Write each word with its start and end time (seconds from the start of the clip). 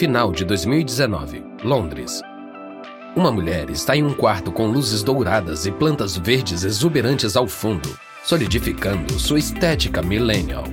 Final 0.00 0.32
de 0.32 0.46
2019, 0.46 1.44
Londres. 1.62 2.22
Uma 3.14 3.30
mulher 3.30 3.68
está 3.68 3.94
em 3.94 4.02
um 4.02 4.14
quarto 4.14 4.50
com 4.50 4.66
luzes 4.66 5.02
douradas 5.02 5.66
e 5.66 5.70
plantas 5.70 6.16
verdes 6.16 6.64
exuberantes 6.64 7.36
ao 7.36 7.46
fundo, 7.46 7.86
solidificando 8.24 9.18
sua 9.18 9.38
estética 9.38 10.00
millennial. 10.00 10.64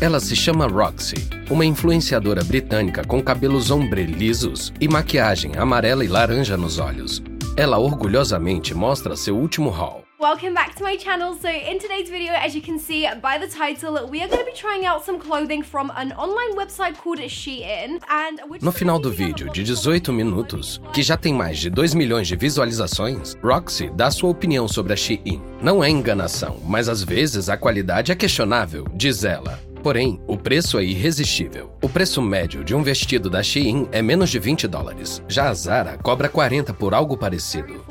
Ela 0.00 0.18
se 0.18 0.34
chama 0.34 0.66
Roxy, 0.66 1.28
uma 1.50 1.66
influenciadora 1.66 2.42
britânica 2.42 3.04
com 3.04 3.22
cabelos 3.22 3.70
ombre 3.70 4.06
lisos 4.06 4.72
e 4.80 4.88
maquiagem 4.88 5.52
amarela 5.58 6.02
e 6.02 6.08
laranja 6.08 6.56
nos 6.56 6.78
olhos. 6.78 7.22
Ela 7.54 7.76
orgulhosamente 7.76 8.72
mostra 8.72 9.14
seu 9.14 9.36
último 9.36 9.68
haul. 9.68 10.04
Welcome 10.22 10.54
back 10.54 10.76
to 10.76 10.84
my 10.84 10.96
channel. 10.96 11.34
So 11.34 11.48
in 11.48 11.80
today's 11.80 12.08
video, 12.08 12.32
as 12.34 12.54
you 12.54 12.62
can 12.62 12.78
see 12.78 13.08
by 13.20 13.38
the 13.38 13.48
title, 13.48 14.06
we 14.08 14.22
are 14.22 14.28
going 14.28 14.38
to 14.38 14.44
be 14.44 14.56
trying 14.56 14.86
out 14.86 15.04
some 15.04 15.18
clothing 15.18 15.64
from 15.64 15.90
an 15.96 16.12
online 16.12 16.54
website 16.54 16.96
called 16.96 17.18
Shein. 17.28 17.98
And 18.08 18.38
no 18.62 18.70
final 18.70 19.00
do 19.00 19.10
vídeo 19.10 19.50
de 19.50 19.64
18 19.64 20.12
minutos, 20.12 20.80
que 20.92 21.02
já 21.02 21.16
tem 21.16 21.34
mais 21.34 21.58
de 21.58 21.68
2 21.68 21.94
milhões 21.94 22.28
de 22.28 22.36
visualizações, 22.36 23.36
Roxy 23.42 23.90
dá 23.96 24.12
sua 24.12 24.30
opinião 24.30 24.68
sobre 24.68 24.92
a 24.92 24.96
Shein. 24.96 25.42
Não 25.60 25.82
é 25.82 25.90
enganação, 25.90 26.60
mas 26.64 26.88
às 26.88 27.02
vezes 27.02 27.48
a 27.48 27.56
qualidade 27.56 28.12
é 28.12 28.14
questionável, 28.14 28.86
diz 28.94 29.24
ela. 29.24 29.58
Porém, 29.82 30.20
o 30.28 30.36
preço 30.36 30.78
é 30.78 30.84
irresistível. 30.84 31.76
O 31.82 31.88
preço 31.88 32.22
médio 32.22 32.62
de 32.62 32.76
um 32.76 32.82
vestido 32.84 33.28
da 33.28 33.42
Shein 33.42 33.88
é 33.90 34.00
menos 34.00 34.30
de 34.30 34.38
20 34.38 34.68
dólares. 34.68 35.20
Já 35.26 35.48
a 35.48 35.54
Zara 35.54 35.98
cobra 35.98 36.28
40 36.28 36.72
por 36.72 36.94
algo 36.94 37.16
parecido. 37.16 37.84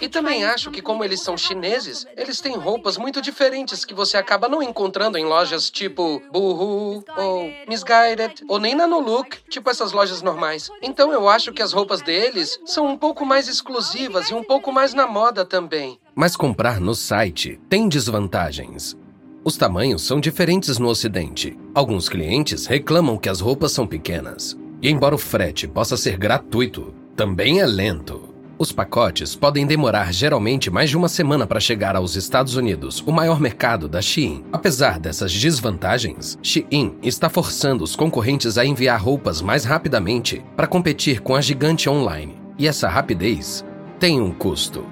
E 0.00 0.08
também 0.08 0.44
acho 0.44 0.70
que, 0.70 0.80
como 0.80 1.04
eles 1.04 1.20
são 1.20 1.36
chineses, 1.36 2.06
eles 2.16 2.40
têm 2.40 2.56
roupas 2.56 2.96
muito 2.96 3.20
diferentes 3.20 3.84
que 3.84 3.94
você 3.94 4.16
acaba 4.16 4.48
não 4.48 4.62
encontrando 4.62 5.18
em 5.18 5.24
lojas 5.24 5.70
tipo 5.70 6.22
Boohoo, 6.32 7.04
ou 7.16 7.52
Misguided, 7.68 8.44
ou 8.48 8.58
nem 8.58 8.74
na 8.74 8.86
No 8.86 9.00
Look, 9.00 9.38
tipo 9.48 9.68
essas 9.70 9.92
lojas 9.92 10.22
normais. 10.22 10.70
Então 10.82 11.12
eu 11.12 11.28
acho 11.28 11.52
que 11.52 11.62
as 11.62 11.72
roupas 11.72 12.02
deles 12.02 12.58
são 12.64 12.86
um 12.86 12.96
pouco 12.96 13.24
mais 13.24 13.48
exclusivas 13.48 14.30
e 14.30 14.34
um 14.34 14.42
pouco 14.42 14.72
mais 14.72 14.94
na 14.94 15.06
moda 15.06 15.44
também. 15.44 15.98
Mas 16.14 16.36
comprar 16.36 16.80
no 16.80 16.94
site 16.94 17.60
tem 17.68 17.88
desvantagens. 17.88 18.96
Os 19.44 19.56
tamanhos 19.56 20.02
são 20.02 20.20
diferentes 20.20 20.78
no 20.78 20.88
Ocidente. 20.88 21.56
Alguns 21.74 22.08
clientes 22.08 22.66
reclamam 22.66 23.16
que 23.16 23.28
as 23.28 23.40
roupas 23.40 23.72
são 23.72 23.86
pequenas. 23.86 24.58
E 24.82 24.90
embora 24.90 25.14
o 25.14 25.18
frete 25.18 25.66
possa 25.66 25.96
ser 25.96 26.16
gratuito, 26.16 26.94
também 27.16 27.60
é 27.60 27.66
lento. 27.66 28.27
Os 28.58 28.72
pacotes 28.72 29.36
podem 29.36 29.64
demorar 29.64 30.12
geralmente 30.12 30.68
mais 30.68 30.90
de 30.90 30.96
uma 30.96 31.08
semana 31.08 31.46
para 31.46 31.60
chegar 31.60 31.94
aos 31.94 32.16
Estados 32.16 32.56
Unidos, 32.56 33.00
o 33.06 33.12
maior 33.12 33.40
mercado 33.40 33.88
da 33.88 34.02
Shein. 34.02 34.44
Apesar 34.52 34.98
dessas 34.98 35.32
desvantagens, 35.32 36.36
Shein 36.42 36.96
está 37.00 37.28
forçando 37.28 37.84
os 37.84 37.94
concorrentes 37.94 38.58
a 38.58 38.66
enviar 38.66 39.00
roupas 39.00 39.40
mais 39.40 39.64
rapidamente 39.64 40.44
para 40.56 40.66
competir 40.66 41.20
com 41.20 41.36
a 41.36 41.40
gigante 41.40 41.88
online. 41.88 42.36
E 42.58 42.66
essa 42.66 42.88
rapidez 42.88 43.64
tem 44.00 44.20
um 44.20 44.32
custo. 44.32 44.84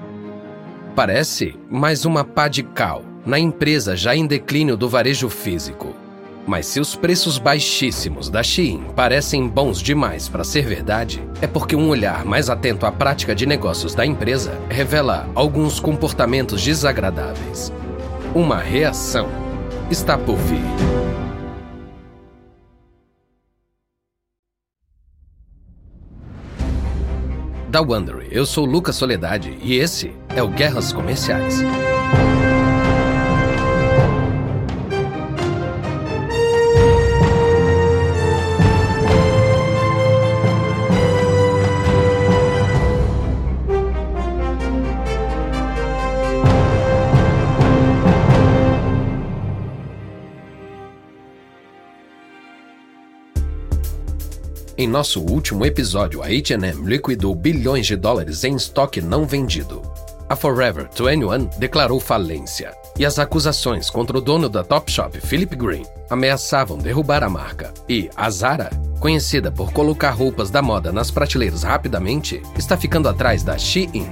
Parece 0.94 1.58
mais 1.68 2.04
uma 2.04 2.22
pá 2.22 2.46
de 2.46 2.62
cal 2.62 3.02
na 3.26 3.36
empresa 3.36 3.96
já 3.96 4.14
em 4.14 4.28
declínio 4.28 4.76
do 4.76 4.88
varejo 4.88 5.28
físico. 5.28 6.05
Mas 6.46 6.66
se 6.66 6.78
os 6.78 6.94
preços 6.94 7.38
baixíssimos 7.38 8.30
da 8.30 8.42
Shein 8.42 8.84
parecem 8.94 9.48
bons 9.48 9.82
demais 9.82 10.28
para 10.28 10.44
ser 10.44 10.64
verdade, 10.64 11.20
é 11.42 11.46
porque 11.46 11.74
um 11.74 11.88
olhar 11.88 12.24
mais 12.24 12.48
atento 12.48 12.86
à 12.86 12.92
prática 12.92 13.34
de 13.34 13.44
negócios 13.44 13.94
da 13.94 14.06
empresa 14.06 14.56
revela 14.68 15.28
alguns 15.34 15.80
comportamentos 15.80 16.62
desagradáveis. 16.62 17.72
Uma 18.32 18.58
reação 18.58 19.28
está 19.90 20.16
por 20.16 20.36
vir. 20.36 20.62
Da 27.68 27.80
Wondery, 27.80 28.28
eu 28.30 28.46
sou 28.46 28.64
Lucas 28.64 28.94
Soledade 28.94 29.58
e 29.60 29.74
esse 29.74 30.12
é 30.34 30.42
o 30.42 30.48
Guerras 30.48 30.92
Comerciais. 30.92 31.60
Em 54.86 54.88
nosso 54.88 55.20
último 55.20 55.66
episódio, 55.66 56.22
a 56.22 56.26
H&M 56.26 56.86
liquidou 56.86 57.34
bilhões 57.34 57.88
de 57.88 57.96
dólares 57.96 58.44
em 58.44 58.54
estoque 58.54 59.00
não 59.00 59.26
vendido. 59.26 59.82
A 60.28 60.36
Forever 60.36 60.88
21 60.96 61.46
declarou 61.58 61.98
falência, 61.98 62.72
e 62.96 63.04
as 63.04 63.18
acusações 63.18 63.90
contra 63.90 64.16
o 64.16 64.20
dono 64.20 64.48
da 64.48 64.62
Topshop, 64.62 65.20
Philip 65.20 65.56
Green, 65.56 65.82
ameaçavam 66.08 66.78
derrubar 66.78 67.24
a 67.24 67.28
marca. 67.28 67.74
E 67.88 68.08
a 68.14 68.30
Zara, 68.30 68.70
conhecida 69.00 69.50
por 69.50 69.72
colocar 69.72 70.12
roupas 70.12 70.50
da 70.50 70.62
moda 70.62 70.92
nas 70.92 71.10
prateleiras 71.10 71.64
rapidamente, 71.64 72.40
está 72.56 72.76
ficando 72.76 73.08
atrás 73.08 73.42
da 73.42 73.58
Shein. 73.58 74.08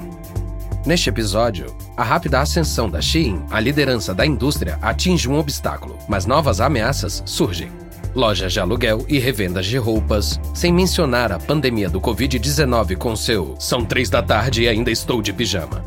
Neste 0.85 1.09
episódio, 1.09 1.67
a 1.97 2.03
rápida 2.03 2.41
ascensão 2.41 2.91
da 2.91 3.01
Shein 3.01 3.47
à 3.49 3.61
liderança 3.61 4.13
da 4.13 4.27
indústria 4.27 4.77
atinge 4.83 5.29
um 5.29 5.39
obstáculo, 5.39 5.97
mas 6.09 6.27
novas 6.27 6.61
ameaças 6.61 7.23
surgem 7.25 7.84
lojas 8.15 8.53
de 8.53 8.61
aluguel 8.61 9.05
e 9.09 9.19
revendas 9.19 9.67
de 9.67 9.77
roupas, 9.77 10.41
sem 10.55 10.73
mencionar 10.73 11.33
a 11.33 11.39
pandemia 11.39 11.89
do 11.89 12.01
Covid-19 12.01 12.97
com 12.97 13.17
seu 13.17 13.57
São 13.59 13.85
três 13.85 14.09
da 14.09 14.23
tarde 14.23 14.63
e 14.63 14.69
ainda 14.69 14.91
estou 14.91 15.21
de 15.21 15.33
pijama. 15.33 15.85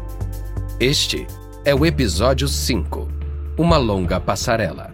Este 0.80 1.26
é 1.64 1.74
o 1.74 1.86
episódio 1.86 2.48
5 2.48 3.08
Uma 3.58 3.78
longa 3.78 4.20
passarela. 4.20 4.94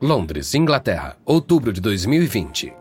Londres, 0.00 0.54
Inglaterra, 0.54 1.16
outubro 1.24 1.72
de 1.72 1.80
2020. 1.80 2.72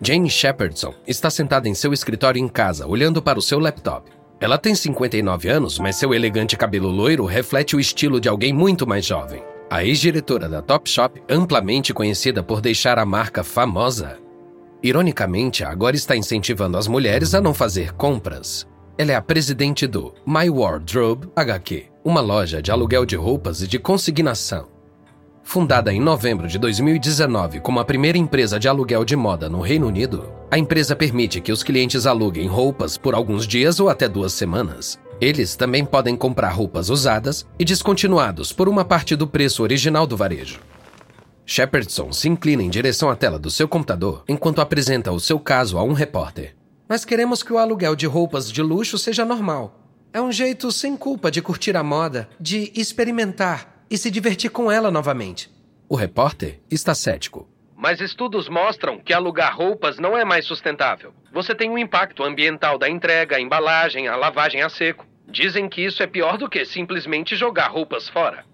Jane 0.00 0.28
Shepardson 0.28 0.94
está 1.06 1.30
sentada 1.30 1.68
em 1.68 1.74
seu 1.74 1.92
escritório 1.92 2.38
em 2.38 2.48
casa, 2.48 2.86
olhando 2.86 3.22
para 3.22 3.38
o 3.38 3.42
seu 3.42 3.58
laptop. 3.58 4.10
Ela 4.38 4.58
tem 4.58 4.74
59 4.74 5.48
anos, 5.48 5.78
mas 5.78 5.96
seu 5.96 6.12
elegante 6.12 6.54
cabelo 6.54 6.90
loiro 6.90 7.24
reflete 7.24 7.74
o 7.74 7.80
estilo 7.80 8.20
de 8.20 8.28
alguém 8.28 8.52
muito 8.52 8.86
mais 8.86 9.06
jovem. 9.06 9.42
A 9.68 9.84
ex-diretora 9.84 10.48
da 10.48 10.62
Topshop, 10.62 11.20
amplamente 11.28 11.92
conhecida 11.92 12.40
por 12.40 12.60
deixar 12.60 13.00
a 13.00 13.04
marca 13.04 13.42
famosa, 13.42 14.16
ironicamente 14.80 15.64
agora 15.64 15.96
está 15.96 16.16
incentivando 16.16 16.78
as 16.78 16.86
mulheres 16.86 17.34
a 17.34 17.40
não 17.40 17.52
fazer 17.52 17.92
compras. 17.92 18.64
Ela 18.96 19.10
é 19.10 19.14
a 19.16 19.20
presidente 19.20 19.88
do 19.88 20.14
My 20.24 20.48
Wardrobe 20.48 21.28
HQ, 21.34 21.86
uma 22.04 22.20
loja 22.20 22.62
de 22.62 22.70
aluguel 22.70 23.04
de 23.04 23.16
roupas 23.16 23.60
e 23.60 23.66
de 23.66 23.76
consignação. 23.76 24.68
Fundada 25.42 25.92
em 25.92 26.00
novembro 26.00 26.46
de 26.46 26.58
2019 26.58 27.58
como 27.58 27.80
a 27.80 27.84
primeira 27.84 28.16
empresa 28.16 28.60
de 28.60 28.68
aluguel 28.68 29.04
de 29.04 29.16
moda 29.16 29.48
no 29.48 29.60
Reino 29.60 29.88
Unido, 29.88 30.30
a 30.48 30.56
empresa 30.58 30.94
permite 30.94 31.40
que 31.40 31.50
os 31.50 31.64
clientes 31.64 32.06
aluguem 32.06 32.46
roupas 32.46 32.96
por 32.96 33.14
alguns 33.14 33.48
dias 33.48 33.80
ou 33.80 33.88
até 33.88 34.08
duas 34.08 34.32
semanas, 34.32 34.96
eles 35.20 35.56
também 35.56 35.84
podem 35.84 36.16
comprar 36.16 36.50
roupas 36.50 36.90
usadas 36.90 37.46
e 37.58 37.64
descontinuados 37.64 38.52
por 38.52 38.68
uma 38.68 38.84
parte 38.84 39.16
do 39.16 39.26
preço 39.26 39.62
original 39.62 40.06
do 40.06 40.16
varejo. 40.16 40.60
Shepardson 41.44 42.12
se 42.12 42.28
inclina 42.28 42.62
em 42.62 42.68
direção 42.68 43.08
à 43.08 43.16
tela 43.16 43.38
do 43.38 43.50
seu 43.50 43.68
computador 43.68 44.24
enquanto 44.28 44.60
apresenta 44.60 45.12
o 45.12 45.20
seu 45.20 45.38
caso 45.38 45.78
a 45.78 45.82
um 45.82 45.92
repórter. 45.92 46.56
Nós 46.88 47.04
queremos 47.04 47.42
que 47.42 47.52
o 47.52 47.58
aluguel 47.58 47.96
de 47.96 48.06
roupas 48.06 48.50
de 48.50 48.62
luxo 48.62 48.98
seja 48.98 49.24
normal. 49.24 49.80
É 50.12 50.20
um 50.20 50.32
jeito 50.32 50.70
sem 50.72 50.96
culpa 50.96 51.30
de 51.30 51.42
curtir 51.42 51.76
a 51.76 51.82
moda, 51.82 52.28
de 52.40 52.72
experimentar 52.74 53.84
e 53.90 53.96
se 53.96 54.10
divertir 54.10 54.50
com 54.50 54.70
ela 54.70 54.90
novamente. 54.90 55.50
O 55.88 55.94
repórter 55.94 56.60
está 56.70 56.94
cético. 56.94 57.48
Mas 57.76 58.00
estudos 58.00 58.48
mostram 58.48 58.98
que 58.98 59.12
alugar 59.12 59.54
roupas 59.54 59.98
não 59.98 60.16
é 60.16 60.24
mais 60.24 60.46
sustentável. 60.46 61.12
Você 61.30 61.54
tem 61.54 61.70
um 61.70 61.76
impacto 61.76 62.24
ambiental 62.24 62.78
da 62.78 62.88
entrega, 62.88 63.36
a 63.36 63.40
embalagem, 63.40 64.08
a 64.08 64.16
lavagem 64.16 64.62
a 64.62 64.70
seco. 64.70 65.06
Dizem 65.28 65.68
que 65.68 65.84
isso 65.84 66.02
é 66.02 66.06
pior 66.06 66.38
do 66.38 66.48
que 66.48 66.64
simplesmente 66.64 67.36
jogar 67.36 67.68
roupas 67.68 68.08
fora. 68.08 68.44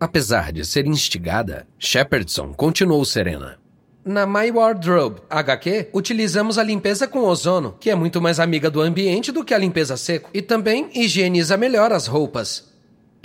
Apesar 0.00 0.52
de 0.52 0.64
ser 0.64 0.86
instigada, 0.86 1.66
Shepardson 1.78 2.52
continuou 2.52 3.04
serena. 3.04 3.58
Na 4.04 4.26
My 4.26 4.50
Wardrobe 4.50 5.20
HQ, 5.30 5.90
utilizamos 5.92 6.58
a 6.58 6.62
limpeza 6.62 7.08
com 7.08 7.24
ozono, 7.24 7.76
que 7.80 7.90
é 7.90 7.94
muito 7.94 8.20
mais 8.20 8.38
amiga 8.38 8.70
do 8.70 8.80
ambiente 8.80 9.32
do 9.32 9.44
que 9.44 9.54
a 9.54 9.58
limpeza 9.58 9.96
seco, 9.96 10.30
e 10.34 10.42
também 10.42 10.90
higieniza 10.94 11.56
melhor 11.56 11.92
as 11.92 12.06
roupas. 12.06 12.75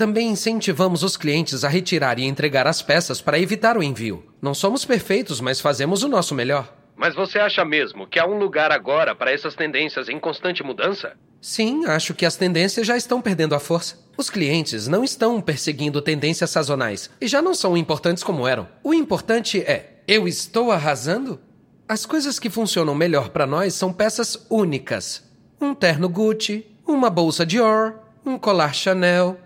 Também 0.01 0.29
incentivamos 0.29 1.03
os 1.03 1.15
clientes 1.15 1.63
a 1.63 1.69
retirar 1.69 2.17
e 2.17 2.23
entregar 2.23 2.65
as 2.65 2.81
peças 2.81 3.21
para 3.21 3.37
evitar 3.37 3.77
o 3.77 3.83
envio. 3.83 4.25
Não 4.41 4.51
somos 4.51 4.83
perfeitos, 4.83 5.39
mas 5.39 5.61
fazemos 5.61 6.01
o 6.01 6.07
nosso 6.07 6.33
melhor. 6.33 6.75
Mas 6.95 7.13
você 7.13 7.37
acha 7.37 7.63
mesmo 7.63 8.07
que 8.07 8.17
há 8.17 8.25
um 8.25 8.39
lugar 8.39 8.71
agora 8.71 9.13
para 9.13 9.31
essas 9.31 9.53
tendências 9.53 10.09
em 10.09 10.19
constante 10.19 10.63
mudança? 10.63 11.13
Sim, 11.39 11.85
acho 11.85 12.15
que 12.15 12.25
as 12.25 12.35
tendências 12.35 12.87
já 12.87 12.97
estão 12.97 13.21
perdendo 13.21 13.53
a 13.53 13.59
força. 13.59 13.95
Os 14.17 14.27
clientes 14.27 14.87
não 14.87 15.03
estão 15.03 15.39
perseguindo 15.39 16.01
tendências 16.01 16.49
sazonais 16.49 17.11
e 17.21 17.27
já 17.27 17.39
não 17.39 17.53
são 17.53 17.77
importantes 17.77 18.23
como 18.23 18.47
eram. 18.47 18.67
O 18.83 18.95
importante 18.95 19.61
é: 19.61 20.01
eu 20.07 20.27
estou 20.27 20.71
arrasando? 20.71 21.39
As 21.87 22.07
coisas 22.07 22.39
que 22.39 22.49
funcionam 22.49 22.95
melhor 22.95 23.29
para 23.29 23.45
nós 23.45 23.75
são 23.75 23.93
peças 23.93 24.47
únicas. 24.49 25.31
Um 25.61 25.75
terno 25.75 26.09
Gucci, 26.09 26.65
uma 26.87 27.11
bolsa 27.11 27.45
Dior, 27.45 27.99
um 28.25 28.39
colar 28.39 28.73
Chanel. 28.73 29.37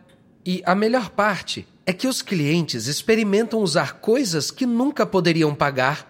E 0.45 0.61
a 0.63 0.75
melhor 0.75 1.09
parte 1.09 1.67
é 1.87 1.91
que 1.91 2.07
os 2.07 2.21
clientes 2.21 2.85
experimentam 2.85 3.59
usar 3.59 3.93
coisas 3.93 4.51
que 4.51 4.63
nunca 4.63 5.03
poderiam 5.03 5.55
pagar. 5.55 6.07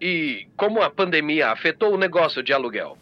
E 0.00 0.48
como 0.56 0.82
a 0.82 0.90
pandemia 0.90 1.50
afetou 1.50 1.94
o 1.94 1.98
negócio 1.98 2.42
de 2.42 2.52
aluguel? 2.52 2.98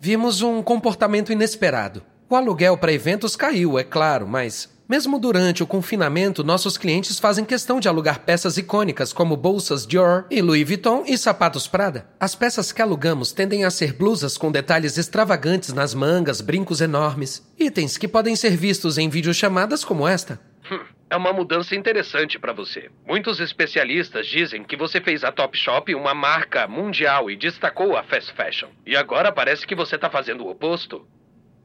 Vimos 0.00 0.42
um 0.42 0.62
comportamento 0.64 1.30
inesperado. 1.30 2.02
O 2.28 2.34
aluguel 2.34 2.76
para 2.76 2.92
eventos 2.92 3.36
caiu, 3.36 3.78
é 3.78 3.84
claro, 3.84 4.26
mas 4.26 4.73
mesmo 4.88 5.18
durante 5.18 5.62
o 5.62 5.66
confinamento, 5.66 6.44
nossos 6.44 6.76
clientes 6.76 7.18
fazem 7.18 7.44
questão 7.44 7.80
de 7.80 7.88
alugar 7.88 8.20
peças 8.20 8.58
icônicas 8.58 9.12
como 9.12 9.36
bolsas 9.36 9.86
Dior 9.86 10.26
e 10.30 10.42
Louis 10.42 10.66
Vuitton 10.66 11.04
e 11.06 11.16
sapatos 11.16 11.66
Prada. 11.66 12.06
As 12.20 12.34
peças 12.34 12.70
que 12.70 12.82
alugamos 12.82 13.32
tendem 13.32 13.64
a 13.64 13.70
ser 13.70 13.94
blusas 13.94 14.36
com 14.36 14.52
detalhes 14.52 14.98
extravagantes 14.98 15.72
nas 15.72 15.94
mangas, 15.94 16.42
brincos 16.42 16.82
enormes, 16.82 17.42
itens 17.58 17.96
que 17.96 18.06
podem 18.06 18.36
ser 18.36 18.56
vistos 18.56 18.98
em 18.98 19.08
videochamadas 19.08 19.84
como 19.84 20.06
esta. 20.06 20.38
Hum, 20.70 20.80
é 21.08 21.16
uma 21.16 21.32
mudança 21.32 21.74
interessante 21.74 22.38
para 22.38 22.52
você. 22.52 22.90
Muitos 23.06 23.40
especialistas 23.40 24.26
dizem 24.26 24.64
que 24.64 24.76
você 24.76 25.00
fez 25.00 25.24
a 25.24 25.32
Topshop 25.32 25.94
uma 25.94 26.14
marca 26.14 26.68
mundial 26.68 27.30
e 27.30 27.36
destacou 27.36 27.96
a 27.96 28.02
fast 28.02 28.32
fashion. 28.34 28.68
E 28.84 28.96
agora 28.96 29.32
parece 29.32 29.66
que 29.66 29.74
você 29.74 29.96
está 29.96 30.10
fazendo 30.10 30.44
o 30.44 30.50
oposto. 30.50 31.06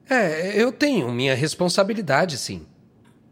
É, 0.09 0.59
eu 0.59 0.71
tenho 0.71 1.11
minha 1.11 1.35
responsabilidade, 1.35 2.37
sim. 2.37 2.65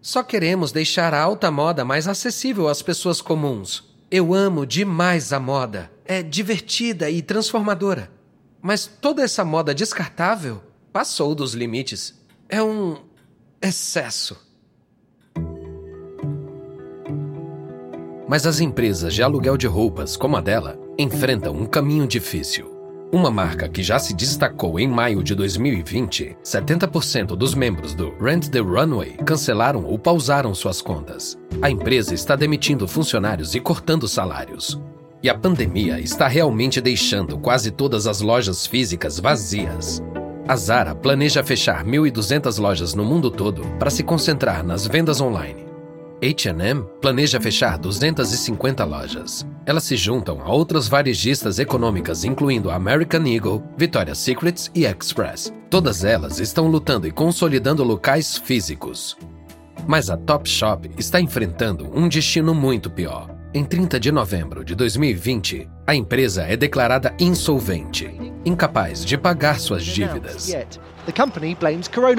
Só 0.02 0.24
queremos 0.24 0.72
deixar 0.72 1.14
a 1.14 1.22
alta 1.22 1.52
moda 1.52 1.84
mais 1.84 2.08
acessível 2.08 2.68
às 2.68 2.82
pessoas 2.82 3.22
comuns. 3.22 3.84
Eu 4.10 4.34
amo 4.34 4.66
demais 4.66 5.34
a 5.34 5.40
moda. 5.40 5.92
É 6.06 6.24
divertida 6.24 7.10
e 7.10 7.22
transformadora. 7.22 8.10
Mas 8.62 8.86
toda 8.88 9.22
essa 9.22 9.44
moda 9.44 9.76
descartável 9.76 10.62
passou 10.94 11.36
dos 11.36 11.54
limites. 11.54 12.14
É 12.48 12.64
um 12.64 12.98
excesso. 13.62 14.38
Mas 18.28 18.46
as 18.46 18.60
empresas 18.60 19.14
de 19.14 19.24
aluguel 19.24 19.58
de 19.58 19.68
roupas, 19.68 20.18
como 20.18 20.36
a 20.36 20.42
dela, 20.42 20.78
enfrentam 20.98 21.54
um 21.54 21.66
caminho 21.66 22.06
difícil. 22.06 22.77
Uma 23.10 23.32
marca 23.32 23.70
que 23.70 23.82
já 23.82 23.98
se 23.98 24.14
destacou 24.14 24.78
em 24.78 24.88
maio 24.88 25.24
de 25.24 25.34
2020, 25.34 26.36
70% 26.44 27.38
dos 27.38 27.56
membros 27.56 27.94
do 27.94 28.14
Rent 28.20 28.50
the 28.50 28.60
Runway 28.60 29.16
cancelaram 29.26 29.86
ou 29.86 29.98
pausaram 29.98 30.54
suas 30.54 30.82
contas. 30.82 31.40
A 31.62 31.70
empresa 31.70 32.14
está 32.14 32.36
demitindo 32.36 32.86
funcionários 32.86 33.56
e 33.56 33.62
cortando 33.62 34.10
salários. 34.10 34.78
E 35.24 35.30
a 35.30 35.38
pandemia 35.38 36.02
está 36.02 36.28
realmente 36.28 36.82
deixando 36.82 37.38
quase 37.38 37.72
todas 37.72 38.08
as 38.08 38.20
lojas 38.20 38.68
físicas 38.68 39.20
vazias. 39.22 40.04
A 40.46 40.58
Zara 40.58 40.94
planeja 40.94 41.42
fechar 41.44 41.86
1.200 41.86 42.60
lojas 42.60 42.94
no 42.94 43.06
mundo 43.06 43.32
todo 43.32 43.62
para 43.80 43.90
se 43.90 44.04
concentrar 44.04 44.66
nas 44.66 44.86
vendas 44.86 45.22
online. 45.22 45.67
H&M 46.22 46.84
planeja 47.00 47.40
fechar 47.40 47.78
250 47.78 48.84
lojas. 48.84 49.46
Elas 49.66 49.84
se 49.84 49.96
juntam 49.96 50.42
a 50.42 50.52
outras 50.52 50.88
varejistas 50.88 51.60
econômicas, 51.60 52.24
incluindo 52.24 52.72
American 52.72 53.26
Eagle, 53.28 53.64
Victoria's 53.78 54.18
Secret 54.18 54.72
e 54.74 54.86
Express. 54.86 55.54
Todas 55.70 56.04
elas 56.04 56.40
estão 56.40 56.68
lutando 56.68 57.08
e 57.08 57.12
consolidando 57.12 57.84
locais 57.84 58.38
físicos. 58.38 59.16
Mas 59.86 60.10
a 60.10 60.18
Topshop 60.18 60.90
está 60.98 61.22
enfrentando 61.22 61.88
um 61.94 62.08
destino 62.08 62.54
muito 62.56 62.90
pior. 62.90 63.36
Em 63.54 63.64
30 63.64 64.00
de 64.00 64.12
novembro 64.12 64.64
de 64.64 64.76
2020, 64.76 65.70
a 65.86 65.96
empresa 65.96 66.44
é 66.44 66.58
declarada 66.58 67.16
insolvente, 67.20 68.10
incapaz 68.44 69.06
de 69.06 69.18
pagar 69.18 69.60
suas 69.60 69.86
dívidas. 69.86 70.54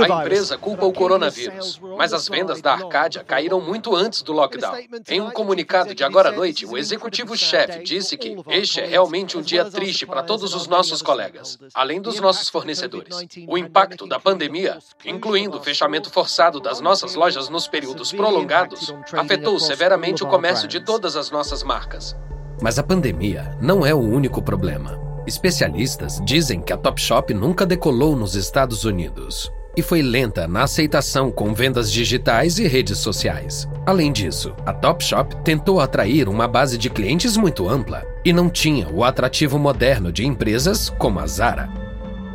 A 0.04 0.22
empresa 0.22 0.56
culpa 0.56 0.86
o 0.86 0.92
coronavírus, 0.92 1.80
mas 1.96 2.12
as 2.12 2.28
vendas 2.28 2.62
da 2.62 2.72
Arcadia 2.72 3.22
caíram 3.22 3.60
muito 3.60 3.94
antes 3.94 4.22
do 4.22 4.32
lockdown. 4.32 4.74
Em 5.08 5.20
um 5.20 5.30
comunicado 5.30 5.94
de 5.94 6.02
agora 6.02 6.30
à 6.30 6.32
noite, 6.32 6.64
o 6.64 6.76
executivo-chefe 6.76 7.82
disse 7.82 8.16
que 8.16 8.36
este 8.48 8.80
é 8.80 8.86
realmente 8.86 9.36
um 9.36 9.42
dia 9.42 9.64
triste 9.64 10.06
para 10.06 10.22
todos 10.22 10.54
os 10.54 10.66
nossos 10.66 11.02
colegas, 11.02 11.58
além 11.74 12.00
dos 12.00 12.18
nossos 12.20 12.48
fornecedores. 12.48 13.14
O 13.46 13.58
impacto 13.58 14.06
da 14.06 14.18
pandemia, 14.18 14.78
incluindo 15.04 15.58
o 15.58 15.62
fechamento 15.62 16.10
forçado 16.10 16.60
das 16.60 16.80
nossas 16.80 17.14
lojas 17.14 17.48
nos 17.48 17.68
períodos 17.68 18.12
prolongados, 18.12 18.94
afetou 19.12 19.58
severamente 19.58 20.24
o 20.24 20.26
comércio 20.26 20.66
de 20.66 20.80
todas 20.80 21.16
as 21.16 21.30
nossas 21.30 21.62
marcas. 21.62 22.16
Mas 22.60 22.78
a 22.78 22.82
pandemia 22.82 23.56
não 23.60 23.86
é 23.86 23.94
o 23.94 23.98
único 23.98 24.42
problema. 24.42 24.98
Especialistas 25.28 26.22
dizem 26.24 26.58
que 26.58 26.72
a 26.72 26.76
Topshop 26.78 27.34
nunca 27.34 27.66
decolou 27.66 28.16
nos 28.16 28.34
Estados 28.34 28.86
Unidos 28.86 29.52
e 29.76 29.82
foi 29.82 30.00
lenta 30.00 30.48
na 30.48 30.62
aceitação 30.62 31.30
com 31.30 31.52
vendas 31.52 31.92
digitais 31.92 32.58
e 32.58 32.66
redes 32.66 32.96
sociais. 32.96 33.68
Além 33.84 34.10
disso, 34.10 34.54
a 34.64 34.72
Topshop 34.72 35.36
tentou 35.44 35.80
atrair 35.80 36.30
uma 36.30 36.48
base 36.48 36.78
de 36.78 36.88
clientes 36.88 37.36
muito 37.36 37.68
ampla 37.68 38.06
e 38.24 38.32
não 38.32 38.48
tinha 38.48 38.88
o 38.88 39.04
atrativo 39.04 39.58
moderno 39.58 40.10
de 40.10 40.26
empresas 40.26 40.88
como 40.88 41.20
a 41.20 41.26
Zara. 41.26 41.68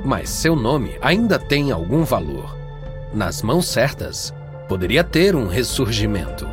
Mas 0.06 0.30
seu 0.30 0.56
nome 0.56 0.96
ainda 1.01 1.39
tem 1.39 1.72
algum 1.72 2.04
valor. 2.04 2.56
Nas 3.12 3.42
mãos 3.42 3.66
certas, 3.66 4.31
poderia 4.69 5.04
ter 5.04 5.36
um 5.36 5.48
ressurgimento. 5.48 6.48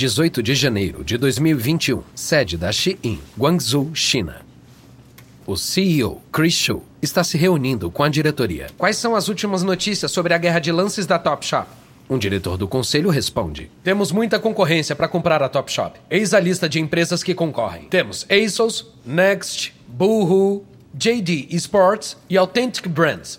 18 0.00 0.42
de 0.42 0.54
janeiro 0.54 1.04
de 1.04 1.18
2021, 1.18 2.02
sede 2.14 2.56
da 2.56 2.72
Shein, 2.72 3.20
Guangzhou, 3.38 3.94
China. 3.94 4.40
O 5.46 5.58
CEO, 5.58 6.22
Chris 6.32 6.54
Shu, 6.54 6.82
está 7.02 7.22
se 7.22 7.36
reunindo 7.36 7.90
com 7.90 8.02
a 8.02 8.08
diretoria. 8.08 8.68
Quais 8.78 8.96
são 8.96 9.14
as 9.14 9.28
últimas 9.28 9.62
notícias 9.62 10.10
sobre 10.10 10.32
a 10.32 10.38
guerra 10.38 10.58
de 10.58 10.72
lances 10.72 11.06
da 11.06 11.18
Topshop? 11.18 11.68
Um 12.08 12.16
diretor 12.16 12.56
do 12.56 12.66
conselho 12.66 13.10
responde: 13.10 13.70
Temos 13.84 14.10
muita 14.10 14.38
concorrência 14.38 14.96
para 14.96 15.06
comprar 15.06 15.42
a 15.42 15.50
Topshop. 15.50 16.00
Eis 16.08 16.32
a 16.32 16.40
lista 16.40 16.66
de 16.66 16.80
empresas 16.80 17.22
que 17.22 17.34
concorrem. 17.34 17.82
Temos 17.90 18.26
ASOS, 18.30 18.86
Next, 19.04 19.74
Boohoo, 19.86 20.64
JD 20.94 21.48
Sports 21.50 22.16
e 22.30 22.38
Authentic 22.38 22.88
Brands. 22.88 23.38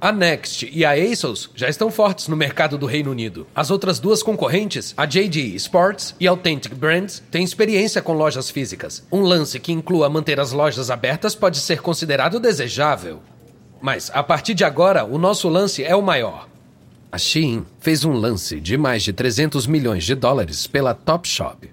A 0.00 0.12
Next 0.12 0.70
e 0.72 0.84
a 0.84 0.92
ASOS 0.92 1.50
já 1.56 1.68
estão 1.68 1.90
fortes 1.90 2.28
no 2.28 2.36
mercado 2.36 2.78
do 2.78 2.86
Reino 2.86 3.10
Unido. 3.10 3.48
As 3.52 3.68
outras 3.68 3.98
duas 3.98 4.22
concorrentes, 4.22 4.94
a 4.96 5.04
JD 5.04 5.56
Sports 5.56 6.14
e 6.20 6.28
Authentic 6.28 6.72
Brands, 6.72 7.20
têm 7.32 7.42
experiência 7.42 8.00
com 8.00 8.12
lojas 8.12 8.48
físicas. 8.48 9.04
Um 9.10 9.22
lance 9.22 9.58
que 9.58 9.72
inclua 9.72 10.08
manter 10.08 10.38
as 10.38 10.52
lojas 10.52 10.88
abertas 10.88 11.34
pode 11.34 11.58
ser 11.58 11.82
considerado 11.82 12.38
desejável. 12.38 13.20
Mas, 13.82 14.08
a 14.14 14.22
partir 14.22 14.54
de 14.54 14.62
agora, 14.62 15.04
o 15.04 15.18
nosso 15.18 15.48
lance 15.48 15.82
é 15.82 15.96
o 15.96 16.02
maior. 16.02 16.48
A 17.10 17.18
Shein 17.18 17.66
fez 17.80 18.04
um 18.04 18.12
lance 18.12 18.60
de 18.60 18.78
mais 18.78 19.02
de 19.02 19.12
300 19.12 19.66
milhões 19.66 20.04
de 20.04 20.14
dólares 20.14 20.68
pela 20.68 20.94
Topshop. 20.94 21.68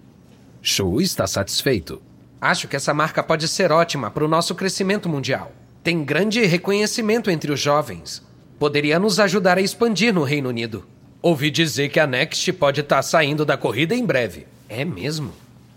Shu 0.64 1.00
está 1.00 1.28
satisfeito. 1.28 2.02
Acho 2.42 2.68
que 2.68 2.76
essa 2.76 2.92
marca 2.92 3.22
pode 3.22 3.48
ser 3.48 3.72
ótima 3.72 4.10
para 4.10 4.26
o 4.26 4.28
nosso 4.28 4.56
crescimento 4.56 5.08
mundial 5.08 5.52
tem 5.86 6.04
grande 6.04 6.44
reconhecimento 6.44 7.30
entre 7.30 7.52
os 7.52 7.60
jovens. 7.60 8.24
Poderia 8.58 8.98
nos 8.98 9.20
ajudar 9.20 9.60
a 9.60 9.62
expandir 9.62 10.12
no 10.12 10.24
Reino 10.24 10.50
Unido. 10.50 10.84
Ouvi 11.22 11.52
dizer 11.52 11.90
que 11.90 12.00
a 12.00 12.08
Next 12.08 12.52
pode 12.54 12.82
estar 12.82 12.96
tá 12.96 13.02
saindo 13.04 13.46
da 13.46 13.56
corrida 13.56 13.94
em 13.94 14.04
breve. 14.04 14.48
É 14.68 14.84
mesmo? 14.84 15.32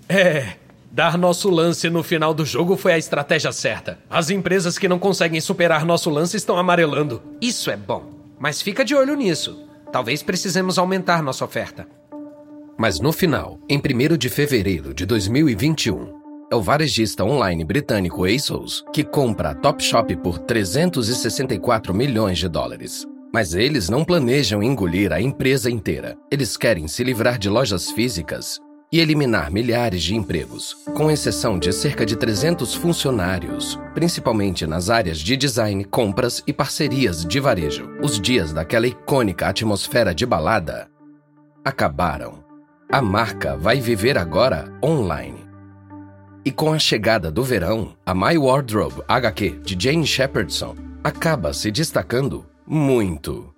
É. 0.08 0.54
Dar 0.90 1.18
nosso 1.18 1.50
lance 1.50 1.90
no 1.90 2.02
final 2.02 2.32
do 2.32 2.46
jogo 2.46 2.74
foi 2.74 2.94
a 2.94 2.98
estratégia 2.98 3.52
certa. 3.52 3.98
As 4.08 4.30
empresas 4.30 4.78
que 4.78 4.88
não 4.88 4.98
conseguem 4.98 5.42
superar 5.42 5.84
nosso 5.84 6.08
lance 6.08 6.38
estão 6.38 6.56
amarelando. 6.56 7.22
Isso 7.38 7.70
é 7.70 7.76
bom. 7.76 8.10
Mas 8.38 8.62
fica 8.62 8.86
de 8.86 8.94
olho 8.94 9.14
nisso. 9.14 9.62
Talvez 9.92 10.22
precisemos 10.22 10.78
aumentar 10.78 11.22
nossa 11.22 11.44
oferta. 11.44 11.86
Mas 12.78 12.98
no 12.98 13.12
final, 13.12 13.58
em 13.68 13.76
1 13.76 14.16
de 14.16 14.30
fevereiro 14.30 14.94
de 14.94 15.04
2021, 15.04 16.18
é 16.50 16.54
o 16.56 16.62
varejista 16.62 17.24
online 17.24 17.64
britânico 17.64 18.24
ASOS 18.24 18.84
que 18.92 19.04
compra 19.04 19.50
a 19.50 19.54
Topshop 19.54 20.16
por 20.16 20.38
364 20.38 21.94
milhões 21.94 22.38
de 22.38 22.48
dólares. 22.48 23.06
Mas 23.32 23.54
eles 23.54 23.90
não 23.90 24.04
planejam 24.04 24.62
engolir 24.62 25.12
a 25.12 25.20
empresa 25.20 25.70
inteira. 25.70 26.16
Eles 26.30 26.56
querem 26.56 26.88
se 26.88 27.04
livrar 27.04 27.38
de 27.38 27.48
lojas 27.48 27.90
físicas 27.90 28.58
e 28.90 29.00
eliminar 29.00 29.50
milhares 29.50 30.02
de 30.02 30.14
empregos, 30.14 30.74
com 30.96 31.10
exceção 31.10 31.58
de 31.58 31.70
cerca 31.72 32.06
de 32.06 32.16
300 32.16 32.74
funcionários, 32.74 33.78
principalmente 33.92 34.66
nas 34.66 34.88
áreas 34.88 35.18
de 35.18 35.36
design, 35.36 35.84
compras 35.84 36.42
e 36.46 36.54
parcerias 36.54 37.22
de 37.22 37.38
varejo. 37.38 37.90
Os 38.02 38.18
dias 38.18 38.52
daquela 38.52 38.86
icônica 38.86 39.46
atmosfera 39.46 40.14
de 40.14 40.24
balada 40.24 40.88
acabaram. 41.62 42.42
A 42.90 43.02
marca 43.02 43.54
vai 43.58 43.78
viver 43.78 44.16
agora 44.16 44.72
online. 44.82 45.47
E 46.48 46.50
com 46.50 46.72
a 46.72 46.78
chegada 46.78 47.30
do 47.30 47.44
verão, 47.44 47.94
a 48.06 48.14
My 48.14 48.38
Wardrobe 48.38 49.02
HQ 49.06 49.60
de 49.62 49.76
Jane 49.78 50.06
Shepherdson 50.06 50.74
acaba 51.04 51.52
se 51.52 51.70
destacando 51.70 52.46
muito. 52.66 53.54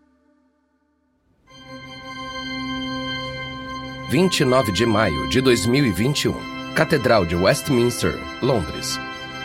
29 4.11 4.73
de 4.73 4.85
maio 4.85 5.29
de 5.29 5.41
2021, 5.41 6.35
Catedral 6.75 7.25
de 7.25 7.37
Westminster, 7.37 8.19
Londres. 8.43 8.99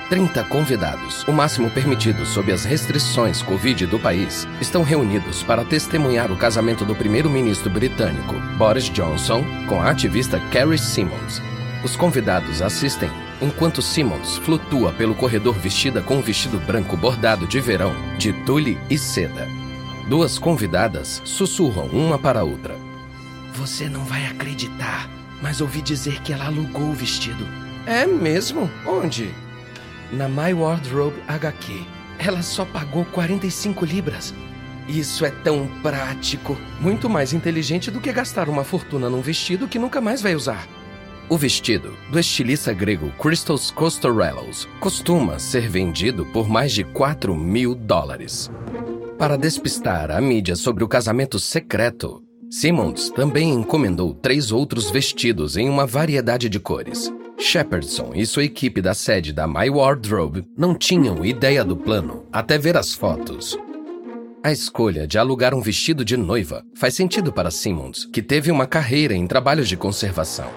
30 0.10 0.44
convidados, 0.46 1.22
o 1.28 1.32
máximo 1.32 1.70
permitido 1.70 2.26
sob 2.26 2.52
as 2.52 2.66
restrições 2.66 3.44
Covid 3.44 3.86
do 3.86 4.00
país, 4.00 4.48
estão 4.60 4.82
reunidos 4.82 5.44
para 5.44 5.64
testemunhar 5.64 6.32
o 6.32 6.36
casamento 6.36 6.84
do 6.84 6.96
primeiro-ministro 6.96 7.70
britânico, 7.70 8.34
Boris 8.58 8.90
Johnson, 8.90 9.46
com 9.70 9.80
a 9.80 9.92
ativista 9.92 10.40
Carrie 10.52 10.80
Simmons. 10.80 11.40
Os 11.84 11.96
convidados 11.96 12.64
assistem 12.64 13.12
enquanto 13.42 13.82
Simmons 13.82 14.38
flutua 14.38 14.92
pelo 14.94 15.16
corredor 15.16 15.56
vestida 15.56 16.02
com 16.02 16.18
um 16.18 16.22
vestido 16.22 16.60
branco 16.60 16.96
bordado 16.96 17.46
de 17.48 17.60
verão, 17.60 17.94
de 18.18 18.34
tule 18.46 18.78
e 18.90 18.98
seda. 18.98 19.48
Duas 20.08 20.38
convidadas 20.38 21.22
sussurram 21.26 21.88
uma 21.88 22.18
para 22.18 22.42
a 22.42 22.44
outra. 22.44 22.76
Você 23.54 23.90
não 23.90 24.04
vai 24.04 24.26
acreditar, 24.26 25.10
mas 25.42 25.62
ouvi 25.62 25.82
dizer 25.82 26.22
que 26.22 26.32
ela 26.32 26.46
alugou 26.46 26.90
o 26.90 26.94
vestido. 26.94 27.48
É 27.86 28.06
mesmo? 28.06 28.70
Onde? 28.86 29.34
Na 30.12 30.28
My 30.28 30.54
Wardrobe 30.54 31.22
HQ. 31.28 31.86
Ela 32.20 32.42
só 32.42 32.66
pagou 32.66 33.06
45 33.06 33.86
libras. 33.86 34.34
Isso 34.88 35.26
é 35.26 35.32
tão 35.32 35.68
prático. 35.82 36.58
Muito 36.80 37.10
mais 37.10 37.34
inteligente 37.34 37.90
do 37.90 38.00
que 38.00 38.14
gastar 38.14 38.48
uma 38.48 38.64
fortuna 38.64 39.10
num 39.10 39.22
vestido 39.22 39.68
que 39.68 39.80
nunca 39.80 40.00
mais 40.00 40.22
vai 40.22 40.36
usar. 40.36 40.68
O 41.28 41.38
vestido, 41.38 41.98
do 42.12 42.20
estilista 42.20 42.72
grego 42.72 43.12
Christos 43.20 43.72
Kostorellos, 43.72 44.68
costuma 44.80 45.40
ser 45.40 45.68
vendido 45.68 46.24
por 46.28 46.48
mais 46.48 46.72
de 46.72 46.84
4 46.84 47.36
mil 47.36 47.74
dólares. 47.74 48.52
Para 49.18 49.36
despistar 49.36 50.12
a 50.12 50.22
mídia 50.22 50.56
sobre 50.56 50.84
o 50.84 50.88
casamento 50.88 51.40
secreto, 51.40 52.22
Simmons 52.48 53.10
também 53.10 53.52
encomendou 53.52 54.14
três 54.14 54.52
outros 54.52 54.92
vestidos 54.92 55.58
em 55.58 55.68
uma 55.68 55.88
variedade 55.88 56.48
de 56.48 56.60
cores. 56.60 57.12
Shepardson 57.40 58.12
e 58.14 58.24
sua 58.24 58.44
equipe 58.44 58.80
da 58.80 58.94
sede 58.94 59.34
da 59.34 59.48
My 59.48 59.68
Wardrobe 59.68 60.46
não 60.56 60.76
tinham 60.76 61.26
ideia 61.26 61.66
do 61.66 61.76
plano 61.76 62.28
até 62.32 62.56
ver 62.56 62.78
as 62.78 62.94
fotos. 62.94 63.58
A 64.44 64.52
escolha 64.52 65.08
de 65.08 65.18
alugar 65.18 65.56
um 65.56 65.62
vestido 65.62 66.06
de 66.06 66.16
noiva 66.16 66.64
faz 66.76 66.94
sentido 66.94 67.34
para 67.34 67.50
Simmons, 67.50 68.06
que 68.06 68.22
teve 68.22 68.52
uma 68.52 68.68
carreira 68.68 69.16
em 69.16 69.26
trabalhos 69.26 69.68
de 69.68 69.76
conservação. 69.76 70.52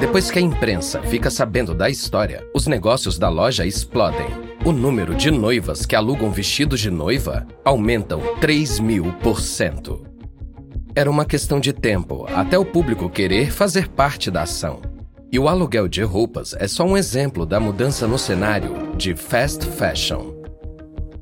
Depois 0.00 0.28
que 0.28 0.38
a 0.38 0.42
imprensa 0.42 1.00
fica 1.02 1.30
sabendo 1.30 1.72
da 1.72 1.88
história, 1.88 2.44
os 2.52 2.66
negócios 2.66 3.16
da 3.16 3.28
loja 3.28 3.64
explodem. 3.64 4.26
O 4.64 4.72
número 4.72 5.14
de 5.14 5.30
noivas 5.30 5.86
que 5.86 5.94
alugam 5.94 6.32
vestidos 6.32 6.80
de 6.80 6.90
noiva 6.90 7.46
aumentam 7.64 8.20
3 8.40 8.80
mil 8.80 9.12
por 9.22 9.40
cento. 9.40 10.04
Era 10.96 11.10
uma 11.10 11.24
questão 11.24 11.60
de 11.60 11.72
tempo 11.72 12.26
até 12.34 12.58
o 12.58 12.64
público 12.64 13.08
querer 13.08 13.52
fazer 13.52 13.88
parte 13.88 14.30
da 14.30 14.42
ação. 14.42 14.82
E 15.30 15.38
o 15.38 15.48
aluguel 15.48 15.86
de 15.86 16.02
roupas 16.02 16.54
é 16.58 16.66
só 16.66 16.84
um 16.84 16.96
exemplo 16.96 17.46
da 17.46 17.60
mudança 17.60 18.06
no 18.06 18.18
cenário 18.18 18.96
de 18.96 19.14
fast 19.14 19.64
fashion. 19.64 20.33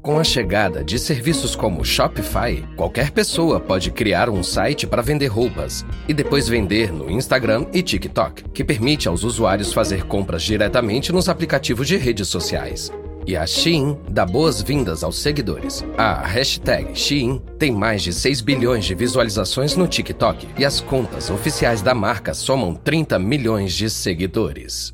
Com 0.02 0.18
a 0.18 0.25
chegada 0.25 0.82
de 0.82 0.99
serviços 0.99 1.54
como 1.54 1.85
Shopify, 1.85 2.66
qualquer 2.75 3.12
pessoa 3.12 3.61
pode 3.61 3.92
criar 3.92 4.28
um 4.28 4.42
site 4.42 4.85
para 4.85 5.00
vender 5.00 5.28
roupas 5.28 5.87
e 6.09 6.12
depois 6.12 6.49
vender 6.49 6.92
no 6.92 7.09
Instagram 7.09 7.66
e 7.73 7.85
TikTok, 7.85 8.50
que 8.50 8.64
permite 8.64 9.06
aos 9.06 9.23
usuários 9.23 9.73
fazer 9.73 10.04
compras 10.06 10.42
diretamente 10.42 11.12
nos 11.12 11.28
aplicativos 11.28 11.87
de 11.87 11.97
redes 11.97 12.26
sociais. 12.26 12.90
E 13.25 13.37
a 13.37 13.47
Shein 13.47 13.97
dá 14.11 14.26
boas-vindas 14.26 15.04
aos 15.04 15.23
seguidores. 15.23 15.85
A 15.97 16.26
hashtag 16.26 16.99
Shein 16.99 17.40
tem 17.56 17.71
mais 17.71 18.02
de 18.02 18.12
6 18.12 18.40
bilhões 18.40 18.85
de 18.85 18.97
visualizações 18.97 19.76
no 19.76 19.87
TikTok 19.87 20.49
e 20.59 20.64
as 20.64 20.80
contas 20.80 21.30
oficiais 21.30 21.80
da 21.80 21.94
marca 21.94 22.35
somam 22.35 22.75
30 22.75 23.21
milhões 23.21 23.73
de 23.73 23.88
seguidores. 23.88 24.92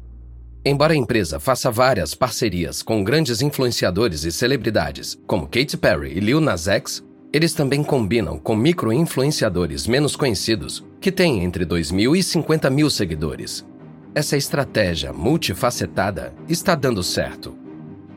Embora 0.70 0.92
a 0.92 0.96
empresa 0.96 1.40
faça 1.40 1.70
várias 1.70 2.14
parcerias 2.14 2.82
com 2.82 3.02
grandes 3.02 3.40
influenciadores 3.40 4.24
e 4.24 4.30
celebridades, 4.30 5.18
como 5.26 5.46
Katy 5.46 5.78
Perry 5.78 6.12
e 6.14 6.20
Lil 6.20 6.42
Nas 6.42 6.68
X, 6.68 7.02
eles 7.32 7.54
também 7.54 7.82
combinam 7.82 8.38
com 8.38 8.54
micro-influenciadores 8.54 9.86
menos 9.86 10.14
conhecidos, 10.14 10.84
que 11.00 11.10
têm 11.10 11.42
entre 11.42 11.64
2 11.64 11.90
mil 11.90 12.14
e 12.14 12.22
50 12.22 12.68
mil 12.68 12.90
seguidores. 12.90 13.66
Essa 14.14 14.36
estratégia 14.36 15.10
multifacetada 15.10 16.34
está 16.46 16.74
dando 16.74 17.02
certo. 17.02 17.56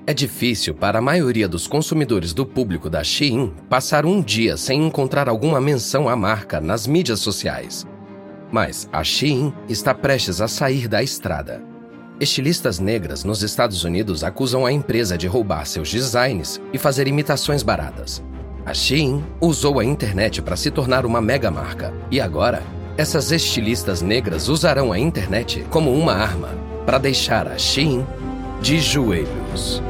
É 0.06 0.14
difícil 0.14 0.74
para 0.74 1.00
a 1.00 1.02
maioria 1.02 1.48
dos 1.48 1.68
consumidores 1.68 2.34
do 2.34 2.46
público 2.46 2.90
da 2.90 3.02
Shein 3.02 3.54
passar 3.70 4.06
um 4.06 4.22
dia 4.22 4.58
sem 4.58 4.86
encontrar 4.86 5.30
alguma 5.30 5.62
menção 5.62 6.10
à 6.10 6.18
marca 6.18 6.60
nas 6.60 6.86
mídias 6.86 7.22
sociais. 7.22 7.88
Mas 8.52 8.90
a 8.92 9.06
Shein 9.06 9.54
está 9.70 9.94
prestes 9.94 10.42
a 10.42 10.50
sair 10.50 10.90
da 10.90 11.02
estrada. 11.02 11.71
Estilistas 12.22 12.78
negras 12.78 13.24
nos 13.24 13.42
Estados 13.42 13.84
Unidos 13.84 14.24
acusam 14.24 14.64
a 14.64 14.72
empresa 14.72 15.18
de 15.18 15.26
roubar 15.26 15.66
seus 15.66 15.90
designs 15.90 16.62
e 16.72 16.78
fazer 16.78 17.08
imitações 17.08 17.64
baratas. 17.64 18.24
A 18.64 18.76
Shein 18.76 19.24
usou 19.42 19.80
a 19.80 19.84
internet 19.84 20.40
para 20.40 20.56
se 20.56 20.70
tornar 20.70 21.04
uma 21.04 21.20
mega 21.20 21.50
marca 21.50 21.92
e 22.12 22.22
agora 22.22 22.62
essas 22.96 23.32
estilistas 23.32 24.04
negras 24.04 24.50
usarão 24.50 24.92
a 24.92 25.00
internet 25.00 25.66
como 25.72 25.92
uma 25.92 26.14
arma 26.14 26.50
para 26.86 27.00
deixar 27.00 27.48
a 27.48 27.58
Shein 27.58 28.06
de 28.62 28.80
joelhos. 28.80 29.82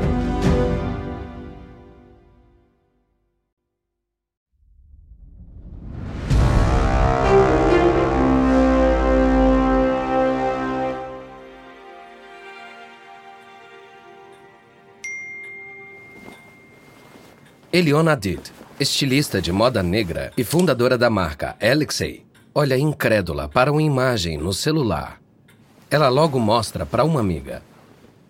Eliona 17.74 18.16
Did, 18.18 18.48
estilista 18.82 19.42
de 19.42 19.50
moda 19.50 19.82
negra 19.82 20.34
e 20.36 20.44
fundadora 20.44 20.98
da 20.98 21.10
marca 21.10 21.56
Alexei, 21.62 22.26
olha 22.54 22.78
incrédula 22.78 23.48
para 23.48 23.72
uma 23.72 23.82
imagem 23.82 24.38
no 24.38 24.52
celular. 24.52 25.22
Ela 25.90 26.10
logo 26.10 26.38
mostra 26.38 26.86
para 26.86 27.06
uma 27.06 27.22
amiga. 27.22 27.64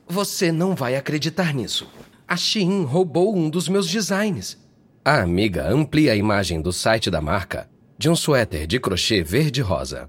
Você 0.07 0.51
não 0.51 0.75
vai 0.75 0.95
acreditar 0.95 1.55
nisso. 1.55 1.89
A 2.27 2.37
Shein 2.37 2.83
roubou 2.83 3.35
um 3.35 3.49
dos 3.49 3.67
meus 3.67 3.89
designs. 3.89 4.59
A 5.03 5.21
amiga 5.21 5.67
amplia 5.67 6.11
a 6.11 6.15
imagem 6.15 6.61
do 6.61 6.71
site 6.71 7.09
da 7.09 7.19
marca 7.19 7.67
de 7.97 8.11
um 8.11 8.15
suéter 8.15 8.67
de 8.67 8.79
crochê 8.79 9.23
verde-rosa. 9.23 10.07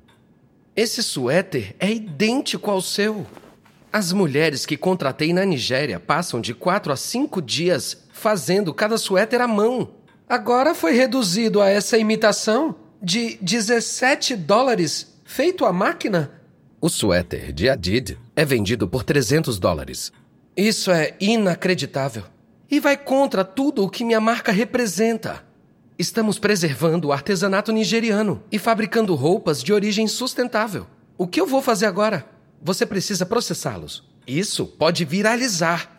Esse 0.76 1.02
suéter 1.02 1.74
é 1.80 1.90
idêntico 1.90 2.70
ao 2.70 2.82
seu. 2.82 3.26
As 3.90 4.12
mulheres 4.12 4.66
que 4.66 4.76
contratei 4.76 5.32
na 5.32 5.46
Nigéria 5.46 5.98
passam 5.98 6.38
de 6.38 6.52
quatro 6.52 6.92
a 6.92 6.96
cinco 6.96 7.40
dias 7.40 8.01
fazendo 8.22 8.72
cada 8.72 8.96
suéter 8.96 9.40
à 9.40 9.46
mão. 9.46 9.90
Agora 10.28 10.74
foi 10.74 10.92
reduzido 10.92 11.60
a 11.60 11.68
essa 11.68 11.98
imitação 11.98 12.74
de 13.02 13.36
17 13.42 14.36
dólares 14.36 15.20
feito 15.24 15.66
à 15.66 15.72
máquina 15.72 16.42
o 16.84 16.88
suéter 16.88 17.52
de 17.52 17.68
Adid 17.68 18.18
é 18.34 18.44
vendido 18.44 18.88
por 18.88 19.04
300 19.04 19.56
dólares. 19.60 20.10
Isso 20.56 20.90
é 20.90 21.14
inacreditável. 21.20 22.24
E 22.68 22.80
vai 22.80 22.96
contra 22.96 23.44
tudo 23.44 23.84
o 23.84 23.88
que 23.88 24.02
minha 24.02 24.20
marca 24.20 24.50
representa. 24.50 25.44
Estamos 25.96 26.40
preservando 26.40 27.06
o 27.06 27.12
artesanato 27.12 27.70
nigeriano 27.70 28.42
e 28.50 28.58
fabricando 28.58 29.14
roupas 29.14 29.62
de 29.62 29.72
origem 29.72 30.08
sustentável. 30.08 30.88
O 31.16 31.28
que 31.28 31.40
eu 31.40 31.46
vou 31.46 31.62
fazer 31.62 31.86
agora? 31.86 32.26
Você 32.60 32.84
precisa 32.84 33.24
processá-los. 33.24 34.02
Isso 34.26 34.66
pode 34.66 35.04
viralizar. 35.04 35.91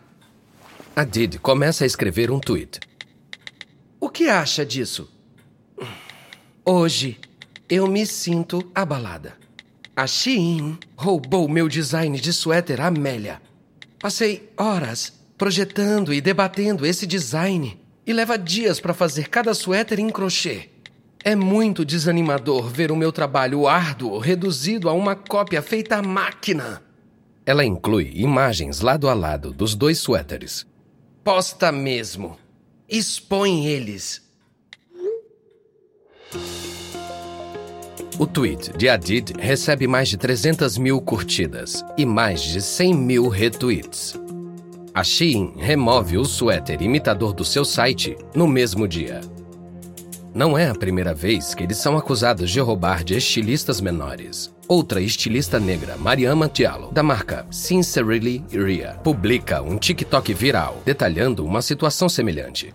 Adid 0.96 1.40
começa 1.40 1.82
a 1.82 1.86
escrever 1.88 2.30
um 2.30 2.38
tweet. 2.38 2.78
O 3.98 4.08
que 4.08 4.28
acha 4.28 4.64
disso? 4.64 5.10
Hoje 6.64 7.18
eu 7.68 7.88
me 7.88 8.06
sinto 8.06 8.70
abalada. 8.72 9.34
A 9.96 10.06
Shein 10.06 10.78
roubou 10.96 11.48
meu 11.48 11.68
design 11.68 12.20
de 12.20 12.32
suéter 12.32 12.80
Amélia. 12.80 13.42
Passei 13.98 14.52
horas 14.56 15.12
projetando 15.36 16.14
e 16.14 16.20
debatendo 16.20 16.86
esse 16.86 17.08
design 17.08 17.76
e 18.06 18.12
leva 18.12 18.38
dias 18.38 18.78
para 18.78 18.94
fazer 18.94 19.28
cada 19.28 19.52
suéter 19.52 19.98
em 19.98 20.10
crochê. 20.10 20.68
É 21.24 21.34
muito 21.34 21.84
desanimador 21.84 22.68
ver 22.68 22.92
o 22.92 22.96
meu 22.96 23.10
trabalho 23.10 23.66
árduo 23.66 24.16
reduzido 24.18 24.88
a 24.88 24.92
uma 24.92 25.16
cópia 25.16 25.60
feita 25.60 25.96
à 25.96 26.02
máquina. 26.02 26.80
Ela 27.44 27.64
inclui 27.64 28.12
imagens 28.14 28.80
lado 28.80 29.08
a 29.08 29.14
lado 29.14 29.52
dos 29.52 29.74
dois 29.74 29.98
suéteres. 29.98 30.64
Posta 31.24 31.72
mesmo. 31.72 32.36
Expõe 32.86 33.64
eles. 33.64 34.22
O 38.18 38.26
tweet 38.26 38.76
de 38.76 38.90
Adid 38.90 39.32
recebe 39.38 39.86
mais 39.86 40.10
de 40.10 40.18
300 40.18 40.76
mil 40.76 41.00
curtidas 41.00 41.82
e 41.96 42.04
mais 42.04 42.42
de 42.42 42.60
100 42.60 42.94
mil 42.94 43.28
retweets. 43.28 44.20
A 44.92 45.02
Shein 45.02 45.54
remove 45.56 46.18
o 46.18 46.26
suéter 46.26 46.82
imitador 46.82 47.32
do 47.32 47.42
seu 47.42 47.64
site 47.64 48.18
no 48.34 48.46
mesmo 48.46 48.86
dia. 48.86 49.22
Não 50.34 50.58
é 50.58 50.68
a 50.68 50.74
primeira 50.74 51.14
vez 51.14 51.54
que 51.54 51.62
eles 51.62 51.78
são 51.78 51.96
acusados 51.96 52.50
de 52.50 52.60
roubar 52.60 53.02
de 53.02 53.16
estilistas 53.16 53.80
menores. 53.80 54.53
Outra 54.66 55.00
estilista 55.00 55.60
negra, 55.60 55.96
Mariama 55.96 56.48
Diallo, 56.48 56.90
da 56.90 57.02
marca 57.02 57.46
Sincerely 57.50 58.42
Ria, 58.50 58.98
publica 59.04 59.60
um 59.60 59.76
TikTok 59.76 60.32
viral 60.32 60.80
detalhando 60.86 61.44
uma 61.44 61.60
situação 61.60 62.08
semelhante. 62.08 62.74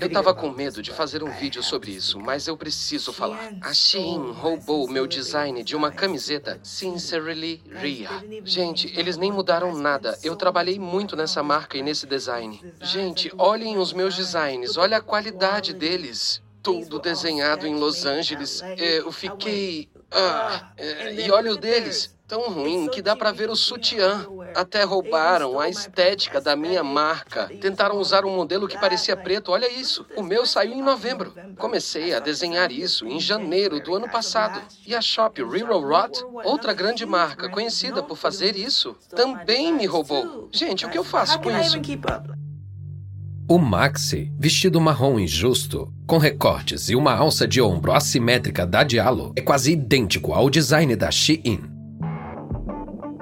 Eu 0.00 0.10
tava 0.10 0.32
com 0.32 0.50
medo 0.50 0.80
de 0.80 0.92
fazer 0.92 1.24
um 1.24 1.30
vídeo 1.30 1.62
sobre 1.62 1.90
isso, 1.90 2.20
mas 2.20 2.46
eu 2.46 2.56
preciso 2.56 3.12
falar. 3.12 3.52
A 3.60 3.74
Shein 3.74 4.32
roubou 4.32 4.88
meu 4.88 5.08
design 5.08 5.64
de 5.64 5.74
uma 5.74 5.90
camiseta 5.90 6.60
Sincerely 6.62 7.60
Ria. 7.80 8.10
Gente, 8.44 8.92
eles 8.96 9.16
nem 9.16 9.32
mudaram 9.32 9.76
nada. 9.76 10.16
Eu 10.22 10.36
trabalhei 10.36 10.78
muito 10.78 11.16
nessa 11.16 11.42
marca 11.42 11.76
e 11.76 11.82
nesse 11.82 12.06
design. 12.06 12.60
Gente, 12.80 13.32
olhem 13.36 13.76
os 13.76 13.92
meus 13.92 14.14
designs, 14.14 14.76
olha 14.76 14.98
a 14.98 15.02
qualidade 15.02 15.74
deles 15.74 16.40
tudo 16.62 17.00
desenhado 17.00 17.66
em 17.66 17.74
Los 17.74 18.06
Angeles. 18.06 18.62
É, 18.62 18.98
eu 19.00 19.10
fiquei. 19.10 19.88
Ah, 20.14 20.72
é, 20.76 21.14
e 21.14 21.30
olha 21.30 21.52
o 21.52 21.56
deles, 21.56 22.14
tão 22.28 22.50
ruim 22.50 22.88
que 22.88 23.02
dá 23.02 23.16
para 23.16 23.32
ver 23.32 23.50
o 23.50 23.56
sutiã. 23.56 24.26
Até 24.54 24.82
roubaram 24.84 25.58
a 25.58 25.68
estética 25.68 26.40
da 26.40 26.54
minha 26.54 26.82
marca. 26.84 27.50
Tentaram 27.60 27.96
usar 27.96 28.24
um 28.24 28.34
modelo 28.34 28.68
que 28.68 28.78
parecia 28.78 29.16
preto. 29.16 29.52
Olha 29.52 29.70
isso. 29.70 30.06
O 30.16 30.22
meu 30.22 30.44
saiu 30.44 30.72
em 30.72 30.82
novembro. 30.82 31.34
Comecei 31.58 32.14
a 32.14 32.20
desenhar 32.20 32.70
isso 32.70 33.06
em 33.06 33.18
janeiro 33.18 33.80
do 33.80 33.94
ano 33.94 34.08
passado. 34.08 34.62
E 34.86 34.94
a 34.94 35.00
Shop 35.00 35.42
Real 35.42 35.80
Rot, 35.80 36.22
outra 36.44 36.72
grande 36.72 37.06
marca 37.06 37.48
conhecida 37.48 38.02
por 38.02 38.16
fazer 38.16 38.56
isso, 38.56 38.96
também 39.14 39.72
me 39.72 39.86
roubou. 39.86 40.48
Gente, 40.52 40.84
o 40.84 40.90
que 40.90 40.98
eu 40.98 41.04
faço 41.04 41.38
com 41.40 41.50
isso? 41.50 41.80
O 43.52 43.58
maxi, 43.58 44.32
vestido 44.38 44.80
marrom 44.80 45.20
injusto, 45.20 45.92
com 46.06 46.16
recortes 46.16 46.88
e 46.88 46.96
uma 46.96 47.12
alça 47.12 47.46
de 47.46 47.60
ombro 47.60 47.92
assimétrica 47.92 48.66
da 48.66 48.82
Diallo, 48.82 49.34
é 49.36 49.42
quase 49.42 49.72
idêntico 49.72 50.32
ao 50.32 50.48
design 50.48 50.96
da 50.96 51.10
Shein. 51.10 51.60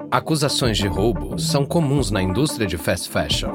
Acusações 0.09 0.77
de 0.77 0.87
roubo 0.87 1.37
são 1.37 1.65
comuns 1.65 2.11
na 2.11 2.23
indústria 2.23 2.65
de 2.65 2.77
fast 2.77 3.09
fashion. 3.09 3.51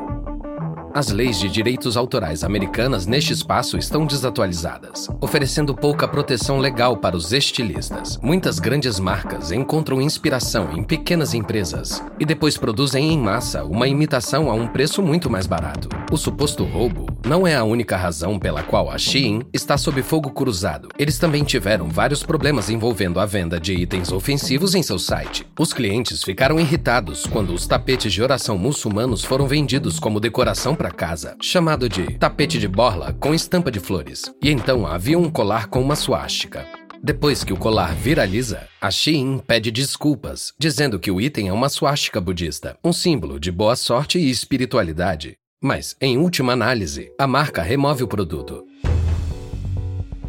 As 0.97 1.11
leis 1.11 1.39
de 1.39 1.51
direitos 1.51 1.95
autorais 1.95 2.43
americanas 2.43 3.07
neste 3.07 3.33
espaço 3.33 3.77
estão 3.77 4.07
desatualizadas, 4.07 5.09
oferecendo 5.21 5.75
pouca 5.75 6.09
proteção 6.09 6.59
legal 6.59 6.97
para 6.97 7.15
os 7.15 7.35
estilistas. 7.35 8.19
Muitas 8.23 8.59
grandes 8.59 8.99
marcas 8.99 9.53
encontram 9.53 10.01
inspiração 10.01 10.73
em 10.73 10.83
pequenas 10.83 11.35
empresas 11.35 12.03
e 12.19 12.25
depois 12.25 12.57
produzem 12.57 13.13
em 13.13 13.19
massa 13.19 13.63
uma 13.63 13.89
imitação 13.89 14.51
a 14.51 14.55
um 14.55 14.67
preço 14.67 15.03
muito 15.03 15.29
mais 15.29 15.47
barato. 15.47 15.89
O 16.09 16.17
suposto 16.17 16.63
roubo 16.63 17.07
não 17.27 17.45
é 17.45 17.57
a 17.57 17.65
única 17.65 17.97
razão 17.97 18.39
pela 18.39 18.63
qual 18.63 18.89
a 18.89 18.97
Shein 18.97 19.43
está 19.53 19.77
sob 19.77 20.01
fogo 20.03 20.31
cruzado. 20.31 20.89
Eles 20.97 21.19
também 21.19 21.43
tiveram 21.43 21.89
vários 21.89 22.23
problemas 22.23 22.71
envolvendo 22.71 23.19
a 23.19 23.27
venda 23.27 23.59
de 23.59 23.75
itens 23.75 24.13
ofensivos 24.13 24.77
em 24.77 24.85
seu 24.85 25.01
site. 25.01 25.45
Os 25.59 25.73
clientes 25.73 26.23
ficaram 26.23 26.61
irritados 26.61 27.27
quando 27.27 27.53
os 27.53 27.67
tapetes 27.67 28.13
de 28.13 28.23
oração 28.23 28.57
muçulmanos 28.57 29.25
foram 29.25 29.49
vendidos 29.49 29.99
como 29.99 30.21
decoração 30.21 30.77
para 30.77 30.93
casa, 30.93 31.37
chamado 31.43 31.89
de 31.89 32.17
tapete 32.19 32.61
de 32.61 32.69
borla 32.69 33.13
com 33.13 33.35
estampa 33.35 33.71
de 33.71 33.81
flores. 33.81 34.33
E 34.41 34.53
então 34.53 34.87
havia 34.87 35.19
um 35.19 35.29
colar 35.29 35.67
com 35.67 35.83
uma 35.83 35.97
suástica. 35.97 36.65
Depois 37.03 37.43
que 37.43 37.53
o 37.53 37.57
colar 37.57 37.95
viraliza, 37.97 38.69
a 38.81 38.93
Shein 38.93 39.41
pede 39.45 39.73
desculpas, 39.73 40.53
dizendo 40.57 41.01
que 41.01 41.11
o 41.11 41.21
item 41.21 41.49
é 41.49 41.53
uma 41.53 41.69
suástica 41.69 42.21
budista, 42.21 42.79
um 42.85 42.93
símbolo 42.93 43.41
de 43.41 43.51
boa 43.51 43.75
sorte 43.75 44.19
e 44.19 44.31
espiritualidade. 44.31 45.37
Mas, 45.63 45.97
em 46.03 46.19
última 46.19 46.53
análise, 46.53 47.11
a 47.19 47.27
marca 47.27 47.63
remove 47.63 48.05
o 48.05 48.09
produto. 48.09 48.65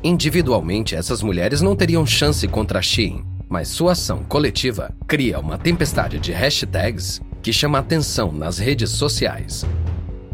Individualmente, 0.01 0.95
essas 0.95 1.21
mulheres 1.21 1.61
não 1.61 1.75
teriam 1.75 2.05
chance 2.05 2.47
contra 2.47 2.79
a 2.79 2.81
Shein, 2.81 3.25
mas 3.49 3.67
sua 3.67 3.91
ação 3.91 4.23
coletiva 4.23 4.95
cria 5.05 5.37
uma 5.37 5.57
tempestade 5.57 6.17
de 6.17 6.31
hashtags 6.31 7.19
que 7.41 7.51
chama 7.51 7.79
atenção 7.79 8.31
nas 8.31 8.57
redes 8.57 8.91
sociais. 8.91 9.65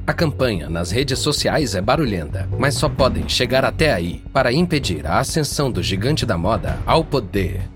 A 0.05 0.13
campanha 0.13 0.69
nas 0.69 0.91
redes 0.91 1.17
sociais 1.17 1.73
é 1.73 1.81
barulhenta, 1.81 2.47
mas 2.59 2.75
só 2.75 2.87
podem 2.87 3.27
chegar 3.27 3.65
até 3.65 3.93
aí 3.93 4.21
para 4.31 4.53
impedir 4.53 5.07
a 5.07 5.17
ascensão 5.17 5.71
do 5.71 5.81
gigante 5.81 6.23
da 6.23 6.37
moda 6.37 6.77
ao 6.85 7.03
poder. 7.03 7.72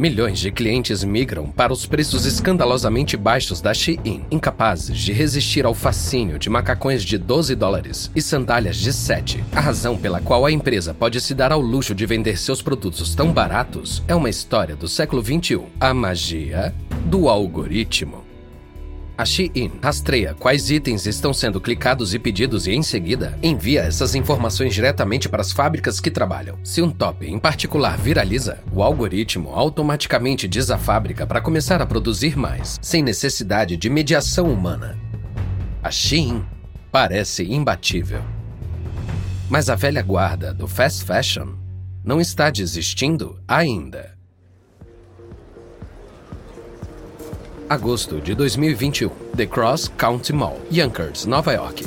Milhões 0.00 0.38
de 0.38 0.50
clientes 0.50 1.04
migram 1.04 1.50
para 1.50 1.74
os 1.74 1.84
preços 1.84 2.24
escandalosamente 2.24 3.18
baixos 3.18 3.60
da 3.60 3.74
Shein, 3.74 4.24
incapazes 4.30 4.98
de 4.98 5.12
resistir 5.12 5.66
ao 5.66 5.74
fascínio 5.74 6.38
de 6.38 6.48
macacões 6.48 7.04
de 7.04 7.18
12 7.18 7.54
dólares 7.54 8.10
e 8.16 8.22
sandálias 8.22 8.78
de 8.78 8.94
7. 8.94 9.44
A 9.54 9.60
razão 9.60 9.98
pela 9.98 10.18
qual 10.18 10.46
a 10.46 10.50
empresa 10.50 10.94
pode 10.94 11.20
se 11.20 11.34
dar 11.34 11.52
ao 11.52 11.60
luxo 11.60 11.94
de 11.94 12.06
vender 12.06 12.38
seus 12.38 12.62
produtos 12.62 13.14
tão 13.14 13.30
baratos 13.30 14.02
é 14.08 14.14
uma 14.14 14.30
história 14.30 14.74
do 14.74 14.88
século 14.88 15.20
21, 15.20 15.66
a 15.78 15.92
magia 15.92 16.74
do 17.04 17.28
algoritmo. 17.28 18.29
A 19.20 19.24
Shein 19.26 19.70
rastreia 19.82 20.32
quais 20.32 20.70
itens 20.70 21.04
estão 21.04 21.30
sendo 21.34 21.60
clicados 21.60 22.14
e 22.14 22.18
pedidos 22.18 22.66
e, 22.66 22.72
em 22.72 22.82
seguida, 22.82 23.38
envia 23.42 23.82
essas 23.82 24.14
informações 24.14 24.72
diretamente 24.72 25.28
para 25.28 25.42
as 25.42 25.52
fábricas 25.52 26.00
que 26.00 26.10
trabalham. 26.10 26.58
Se 26.64 26.80
um 26.80 26.90
top 26.90 27.26
em 27.26 27.38
particular 27.38 27.98
viraliza, 27.98 28.64
o 28.72 28.82
algoritmo 28.82 29.50
automaticamente 29.50 30.48
diz 30.48 30.70
à 30.70 30.78
fábrica 30.78 31.26
para 31.26 31.42
começar 31.42 31.82
a 31.82 31.86
produzir 31.86 32.34
mais, 32.34 32.78
sem 32.80 33.02
necessidade 33.02 33.76
de 33.76 33.90
mediação 33.90 34.50
humana. 34.50 34.98
A 35.82 35.90
Shein 35.90 36.42
parece 36.90 37.44
imbatível. 37.44 38.22
Mas 39.50 39.68
a 39.68 39.74
velha 39.74 40.00
guarda 40.00 40.54
do 40.54 40.66
fast 40.66 41.04
fashion 41.04 41.56
não 42.02 42.22
está 42.22 42.48
desistindo 42.48 43.38
ainda. 43.46 44.18
Agosto 47.70 48.20
de 48.20 48.34
2021, 48.34 49.08
The 49.36 49.46
Cross 49.46 49.92
County 49.96 50.32
Mall, 50.32 50.60
Yonkers, 50.72 51.24
Nova 51.24 51.52
York. 51.52 51.86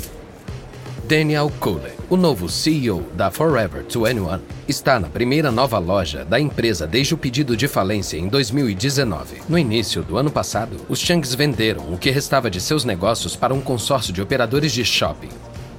Daniel 1.06 1.52
Cooley, 1.60 1.92
o 2.10 2.16
novo 2.16 2.48
CEO 2.48 3.04
da 3.16 3.30
Forever 3.30 3.84
21, 3.84 4.40
está 4.66 4.98
na 4.98 5.10
primeira 5.10 5.52
nova 5.52 5.78
loja 5.80 6.24
da 6.24 6.40
empresa 6.40 6.88
desde 6.88 7.14
o 7.14 7.18
pedido 7.18 7.58
de 7.58 7.68
falência 7.68 8.18
em 8.18 8.30
2019. 8.30 9.42
No 9.50 9.60
início 9.60 10.02
do 10.02 10.16
ano 10.16 10.32
passado, 10.32 10.78
os 10.88 11.00
Changs 11.00 11.36
venderam 11.36 11.94
o 11.94 11.98
que 11.98 12.10
restava 12.10 12.50
de 12.50 12.62
seus 12.62 12.86
negócios 12.86 13.36
para 13.36 13.54
um 13.54 13.60
consórcio 13.60 14.14
de 14.14 14.22
operadores 14.22 14.72
de 14.72 14.86
shopping. 14.86 15.32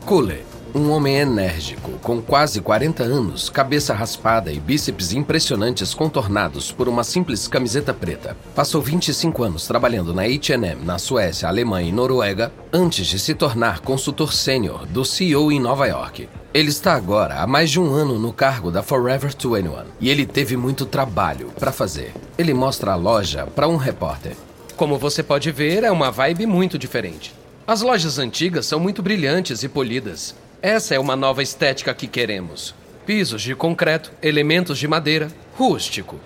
Cooley 0.05 0.45
um 0.75 0.91
homem 0.91 1.15
enérgico, 1.15 1.93
com 2.03 2.21
quase 2.21 2.61
40 2.61 3.05
anos, 3.05 3.49
cabeça 3.49 3.95
raspada 3.95 4.51
e 4.51 4.59
bíceps 4.59 5.13
impressionantes 5.13 5.95
contornados 5.95 6.73
por 6.73 6.89
uma 6.89 7.05
simples 7.05 7.47
camiseta 7.47 7.95
preta. 7.95 8.37
Passou 8.57 8.83
25 8.83 9.45
anos 9.45 9.69
trabalhando 9.69 10.13
na 10.13 10.23
H&M 10.23 10.85
na 10.85 10.99
Suécia, 10.99 11.49
Alemanha 11.49 11.89
e 11.89 11.93
Noruega 11.93 12.53
antes 12.73 13.07
de 13.07 13.21
se 13.21 13.35
tornar 13.35 13.81
consultor 13.81 14.33
sênior 14.33 14.85
do 14.87 15.05
CEO 15.05 15.53
em 15.53 15.61
Nova 15.61 15.87
York. 15.87 16.29
Ele 16.53 16.71
está 16.71 16.95
agora 16.95 17.41
há 17.41 17.47
mais 17.47 17.71
de 17.71 17.79
um 17.79 17.93
ano 17.93 18.19
no 18.19 18.33
cargo 18.33 18.71
da 18.71 18.83
Forever 18.83 19.31
21 19.31 19.85
e 20.01 20.11
ele 20.11 20.27
teve 20.27 20.57
muito 20.57 20.85
trabalho 20.85 21.53
para 21.59 21.71
fazer. 21.71 22.13
Ele 22.37 22.53
mostra 22.53 22.93
a 22.93 22.97
loja 22.97 23.47
para 23.47 23.69
um 23.69 23.77
repórter. 23.77 24.37
Como 24.77 24.99
você 24.99 25.23
pode 25.23 25.53
ver, 25.53 25.85
é 25.85 25.91
uma 25.91 26.11
vibe 26.11 26.47
muito 26.47 26.77
diferente. 26.77 27.33
As 27.65 27.81
lojas 27.81 28.19
antigas 28.19 28.67
são 28.67 28.79
muito 28.79 29.03
brilhantes 29.03 29.63
e 29.63 29.69
polidas. 29.69 30.35
Essa 30.67 30.95
é 30.95 30.99
uma 30.99 31.15
nova 31.15 31.43
estética 31.43 31.93
que 31.93 32.07
queremos. 32.07 32.75
Pisos 33.05 33.43
de 33.43 33.55
concreto, 33.55 34.11
elementos 34.23 34.79
de 34.79 34.89
madeira, 34.89 35.31
rústico. 35.59 36.19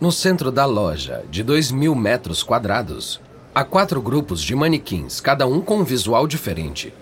No 0.00 0.10
centro 0.10 0.50
da 0.50 0.64
loja, 0.64 1.22
de 1.28 1.42
2 1.42 1.70
mil 1.70 1.94
metros 1.94 2.42
quadrados, 2.42 3.20
há 3.54 3.62
quatro 3.62 4.00
grupos 4.00 4.40
de 4.40 4.54
manequins, 4.54 5.20
cada 5.20 5.46
um 5.46 5.60
com 5.60 5.80
um 5.80 5.84
visual 5.84 6.26
diferente. 6.26 6.94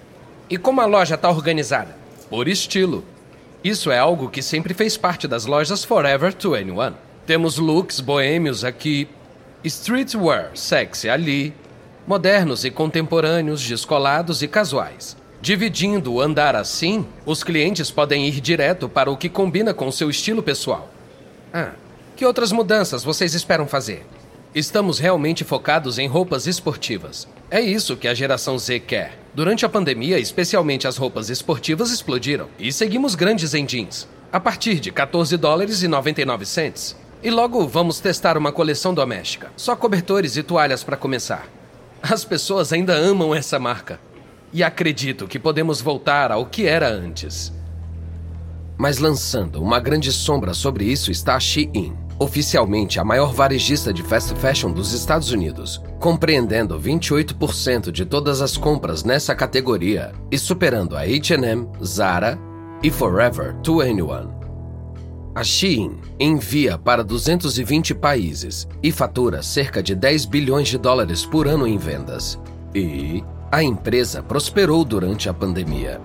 E 0.51 0.59
como 0.59 0.81
a 0.81 0.87
loja 0.87 1.15
está 1.15 1.31
organizada? 1.31 1.97
Por 2.29 2.49
estilo. 2.49 3.05
Isso 3.63 3.93
é 3.93 4.01
algo 4.01 4.29
que 4.29 4.43
sempre 4.43 4.75
fez 4.75 4.97
parte 4.97 5.29
das 5.29 5.47
lojas 5.47 5.85
Forever 5.85 6.33
21. 6.33 6.95
Temos 7.25 7.59
looks 7.59 8.01
boêmios 8.01 8.65
aqui, 8.65 9.07
streetwear 9.65 10.51
sexy 10.57 11.09
ali, 11.09 11.55
modernos 12.09 12.65
e 12.65 12.73
contemporâneos, 12.73 13.65
descolados 13.65 14.43
e 14.43 14.49
casuais. 14.49 15.19
Dividindo 15.42 16.12
o 16.12 16.20
andar 16.20 16.55
assim, 16.55 17.07
os 17.24 17.42
clientes 17.42 17.90
podem 17.90 18.26
ir 18.26 18.40
direto 18.40 18.88
para 18.88 19.11
o 19.11 19.16
que 19.16 19.29
combina 19.29 19.72
com 19.72 19.90
seu 19.90 20.11
estilo 20.11 20.42
pessoal. 20.42 20.90
Ah, 21.53 21.72
que 22.14 22.26
outras 22.26 22.53
mudanças 22.53 23.03
vocês 23.03 23.35
esperam 23.35 23.66
fazer? 23.66 24.05
Estamos 24.55 24.98
realmente 24.98 25.42
focados 25.42 25.98
em 25.98 26.07
roupas 26.07 26.46
esportivas. 26.46 27.26
É 27.50 27.61
isso 27.61 27.96
que 27.96 28.07
a 28.07 28.12
geração 28.12 28.59
Z 28.59 28.81
quer. 28.81 29.18
Durante 29.35 29.64
a 29.64 29.68
pandemia, 29.68 30.18
especialmente 30.18 30.87
as 30.87 30.96
roupas 30.96 31.31
esportivas 31.31 31.90
explodiram 31.90 32.48
e 32.59 32.70
seguimos 32.72 33.14
grandes 33.14 33.55
em 33.55 33.64
jeans. 33.64 34.07
a 34.33 34.38
partir 34.38 34.79
de 34.79 34.92
14 34.92 35.37
dólares 35.37 35.83
e 35.83 35.88
99 35.88 36.46
cents. 36.46 36.96
E 37.22 37.31
logo 37.31 37.66
vamos 37.66 37.98
testar 37.98 38.38
uma 38.38 38.53
coleção 38.53 38.94
doméstica. 38.94 39.50
Só 39.57 39.74
cobertores 39.74 40.37
e 40.37 40.42
toalhas 40.42 40.85
para 40.85 40.96
começar. 40.96 41.48
As 42.03 42.24
pessoas 42.24 42.72
ainda 42.72 42.94
amam 42.94 43.35
essa 43.35 43.59
marca. 43.59 43.98
E 44.53 44.65
acredito 44.65 45.29
que 45.29 45.39
podemos 45.39 45.81
voltar 45.81 46.33
ao 46.33 46.47
que 46.47 46.67
era 46.67 46.89
antes. 46.89 47.53
Mas 48.77 48.99
lançando 48.99 49.63
uma 49.63 49.79
grande 49.79 50.11
sombra 50.11 50.55
sobre 50.55 50.85
isso 50.85 51.11
está 51.11 51.37
a 51.37 51.41
Shein, 51.41 51.95
oficialmente 52.19 52.99
a 52.99 53.05
maior 53.05 53.33
varejista 53.33 53.93
de 53.93 54.03
fast 54.03 54.35
fashion 54.37 54.73
dos 54.73 54.93
Estados 54.93 55.31
Unidos, 55.31 55.81
compreendendo 55.99 56.81
28% 56.81 57.93
de 57.93 58.05
todas 58.05 58.41
as 58.41 58.57
compras 58.57 59.05
nessa 59.05 59.35
categoria 59.35 60.13
e 60.31 60.39
superando 60.39 60.97
a 60.97 61.03
H&M, 61.03 61.69
Zara 61.85 62.39
e 62.83 62.91
Forever 62.91 63.55
21. 63.65 64.41
A 65.35 65.45
Shein 65.45 65.97
envia 66.19 66.77
para 66.77 67.05
220 67.05 67.95
países 67.95 68.67
e 68.83 68.91
fatura 68.91 69.43
cerca 69.43 69.83
de 69.83 69.95
10 69.95 70.25
bilhões 70.25 70.69
de 70.69 70.77
dólares 70.77 71.25
por 71.25 71.47
ano 71.47 71.67
em 71.67 71.79
vendas. 71.79 72.39
E 72.75 73.23
a 73.51 73.63
empresa 73.63 74.23
prosperou 74.23 74.85
durante 74.85 75.29
a 75.29 75.35
pandemia, 75.35 76.01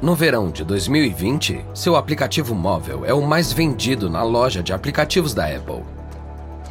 no 0.00 0.14
verão 0.14 0.48
de 0.48 0.64
2020, 0.64 1.64
seu 1.74 1.96
aplicativo 1.96 2.54
móvel 2.54 3.04
é 3.04 3.12
o 3.12 3.20
mais 3.20 3.52
vendido 3.52 4.08
na 4.08 4.22
loja 4.22 4.62
de 4.62 4.72
aplicativos 4.72 5.34
da 5.34 5.46
Apple. 5.46 5.82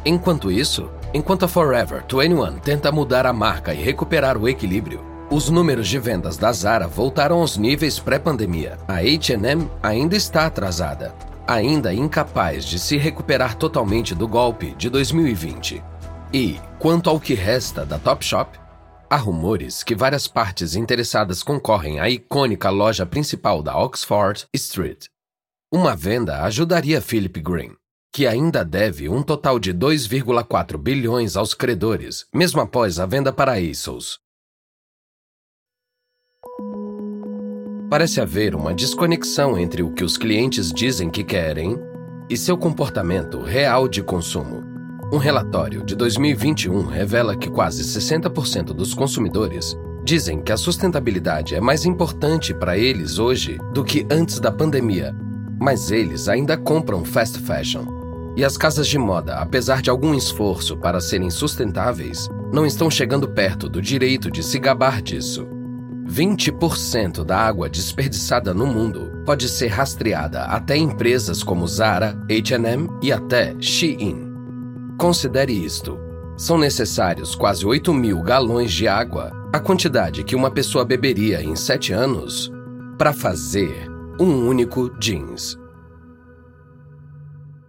Enquanto 0.02 0.50
isso, 0.50 0.88
enquanto 1.12 1.44
a 1.44 1.48
Forever 1.48 2.02
21 2.10 2.58
tenta 2.58 2.90
mudar 2.90 3.26
a 3.26 3.32
marca 3.32 3.74
e 3.74 3.82
recuperar 3.82 4.38
o 4.38 4.48
equilíbrio, 4.48 5.04
os 5.30 5.50
números 5.50 5.86
de 5.88 5.98
vendas 5.98 6.38
da 6.38 6.50
Zara 6.52 6.88
voltaram 6.88 7.40
aos 7.40 7.58
níveis 7.58 7.98
pré-pandemia. 7.98 8.78
A 8.88 9.00
H&M 9.00 9.68
ainda 9.82 10.16
está 10.16 10.46
atrasada, 10.46 11.14
ainda 11.46 11.92
incapaz 11.92 12.64
de 12.64 12.78
se 12.78 12.96
recuperar 12.96 13.56
totalmente 13.56 14.14
do 14.14 14.26
golpe 14.26 14.74
de 14.78 14.88
2020. 14.88 15.84
E, 16.32 16.58
quanto 16.78 17.10
ao 17.10 17.20
que 17.20 17.34
resta 17.34 17.84
da 17.84 17.98
Topshop, 17.98 18.58
Há 19.10 19.16
rumores 19.16 19.82
que 19.82 19.94
várias 19.94 20.28
partes 20.28 20.76
interessadas 20.76 21.42
concorrem 21.42 21.98
à 21.98 22.10
icônica 22.10 22.68
loja 22.68 23.06
principal 23.06 23.62
da 23.62 23.74
Oxford 23.74 24.46
Street. 24.52 25.06
Uma 25.72 25.96
venda 25.96 26.42
ajudaria 26.42 27.00
Philip 27.00 27.40
Green, 27.40 27.74
que 28.12 28.26
ainda 28.26 28.62
deve 28.62 29.08
um 29.08 29.22
total 29.22 29.58
de 29.58 29.72
2,4 29.72 30.76
bilhões 30.76 31.36
aos 31.36 31.54
credores, 31.54 32.26
mesmo 32.34 32.60
após 32.60 33.00
a 33.00 33.06
venda 33.06 33.32
para 33.32 33.52
a 33.52 33.58
ASOS. 33.58 34.18
Parece 37.88 38.20
haver 38.20 38.54
uma 38.54 38.74
desconexão 38.74 39.58
entre 39.58 39.82
o 39.82 39.90
que 39.94 40.04
os 40.04 40.18
clientes 40.18 40.70
dizem 40.70 41.08
que 41.08 41.24
querem 41.24 41.78
e 42.28 42.36
seu 42.36 42.58
comportamento 42.58 43.40
real 43.40 43.88
de 43.88 44.02
consumo. 44.02 44.67
Um 45.10 45.16
relatório 45.16 45.82
de 45.82 45.94
2021 45.94 46.84
revela 46.84 47.34
que 47.34 47.48
quase 47.48 47.82
60% 47.82 48.74
dos 48.74 48.92
consumidores 48.92 49.74
dizem 50.04 50.42
que 50.42 50.52
a 50.52 50.56
sustentabilidade 50.56 51.54
é 51.54 51.60
mais 51.62 51.86
importante 51.86 52.52
para 52.52 52.76
eles 52.76 53.18
hoje 53.18 53.58
do 53.72 53.82
que 53.82 54.06
antes 54.10 54.38
da 54.38 54.52
pandemia, 54.52 55.16
mas 55.58 55.90
eles 55.90 56.28
ainda 56.28 56.58
compram 56.58 57.06
fast 57.06 57.38
fashion. 57.38 57.86
E 58.36 58.44
as 58.44 58.58
casas 58.58 58.86
de 58.86 58.98
moda, 58.98 59.36
apesar 59.36 59.80
de 59.80 59.88
algum 59.88 60.14
esforço 60.14 60.76
para 60.76 61.00
serem 61.00 61.30
sustentáveis, 61.30 62.28
não 62.52 62.66
estão 62.66 62.90
chegando 62.90 63.26
perto 63.26 63.66
do 63.66 63.80
direito 63.80 64.30
de 64.30 64.42
se 64.42 64.58
gabar 64.58 65.00
disso. 65.00 65.48
20% 66.06 67.24
da 67.24 67.38
água 67.38 67.68
desperdiçada 67.68 68.52
no 68.52 68.66
mundo 68.66 69.22
pode 69.24 69.48
ser 69.48 69.68
rastreada 69.68 70.42
até 70.44 70.76
empresas 70.76 71.42
como 71.42 71.66
Zara, 71.66 72.14
H&M 72.30 72.88
e 73.02 73.10
até 73.10 73.56
Shein. 73.58 74.27
Considere 74.98 75.52
isto. 75.52 75.96
São 76.36 76.58
necessários 76.58 77.36
quase 77.36 77.64
8 77.64 77.94
mil 77.94 78.20
galões 78.20 78.72
de 78.72 78.88
água, 78.88 79.30
a 79.52 79.60
quantidade 79.60 80.24
que 80.24 80.34
uma 80.34 80.50
pessoa 80.50 80.84
beberia 80.84 81.40
em 81.40 81.54
7 81.54 81.92
anos, 81.92 82.50
para 82.98 83.12
fazer 83.12 83.88
um 84.20 84.48
único 84.48 84.90
jeans. 84.98 85.56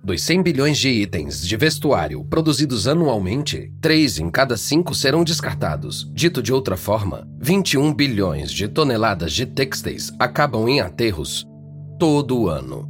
Dos 0.04 0.24
100 0.24 0.42
bilhões 0.42 0.80
de 0.80 0.90
itens 0.90 1.48
de 1.48 1.56
vestuário 1.56 2.26
produzidos 2.26 2.88
anualmente, 2.88 3.72
3 3.80 4.18
em 4.22 4.32
cada 4.32 4.58
5 4.58 4.96
serão 4.96 5.24
descartados. 5.24 6.10
Dito 6.12 6.42
de 6.42 6.52
outra 6.52 6.76
forma, 6.76 7.28
21 7.40 7.94
bilhões 7.94 8.52
de 8.52 8.68
toneladas 8.68 9.34
de 9.34 9.46
têxteis 9.46 10.12
acabam 10.18 10.68
em 10.68 10.82
aterros 10.82 11.46
todo 12.00 12.50
ano. 12.50 12.89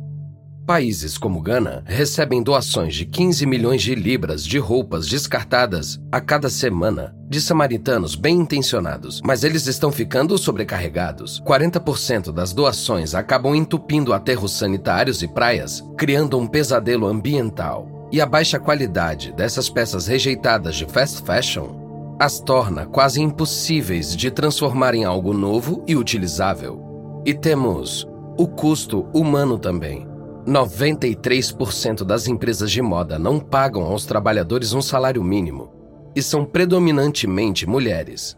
Países 0.70 1.18
como 1.18 1.42
Gana 1.42 1.84
recebem 1.88 2.44
doações 2.44 2.94
de 2.94 3.04
15 3.04 3.44
milhões 3.48 3.82
de 3.82 3.96
libras 3.96 4.46
de 4.46 4.60
roupas 4.60 5.08
descartadas 5.08 6.00
a 6.12 6.22
cada 6.22 6.48
semana 6.48 7.16
de 7.28 7.42
samaritanos 7.42 8.14
bem 8.14 8.38
intencionados, 8.42 9.20
mas 9.26 9.44
eles 9.44 9.66
estão 9.66 9.92
ficando 9.92 10.38
sobrecarregados. 10.38 11.42
40% 11.42 12.32
das 12.32 12.54
doações 12.54 13.16
acabam 13.16 13.56
entupindo 13.56 14.14
aterros 14.14 14.60
sanitários 14.60 15.24
e 15.24 15.28
praias, 15.28 15.84
criando 15.98 16.38
um 16.38 16.46
pesadelo 16.46 17.08
ambiental. 17.08 18.08
E 18.12 18.22
a 18.22 18.26
baixa 18.28 18.60
qualidade 18.60 19.34
dessas 19.34 19.72
peças 19.72 20.06
rejeitadas 20.06 20.76
de 20.76 20.86
fast 20.86 21.24
fashion 21.24 22.16
as 22.20 22.40
torna 22.40 22.86
quase 22.86 23.20
impossíveis 23.20 24.16
de 24.16 24.30
transformar 24.30 24.94
em 24.94 25.04
algo 25.04 25.34
novo 25.34 25.84
e 25.88 25.96
utilizável. 25.96 26.80
E 27.26 27.34
temos 27.34 28.08
o 28.38 28.48
custo 28.48 29.08
humano 29.16 29.58
também. 29.58 30.09
93% 30.50 32.04
das 32.04 32.28
empresas 32.28 32.72
de 32.72 32.82
moda 32.82 33.20
não 33.20 33.40
pagam 33.40 33.84
aos 33.84 34.06
trabalhadores 34.06 34.74
um 34.74 34.82
salário 34.82 35.24
mínimo 35.24 35.72
e 36.16 36.24
são 36.24 36.44
predominantemente 36.44 37.68
mulheres. 37.68 38.36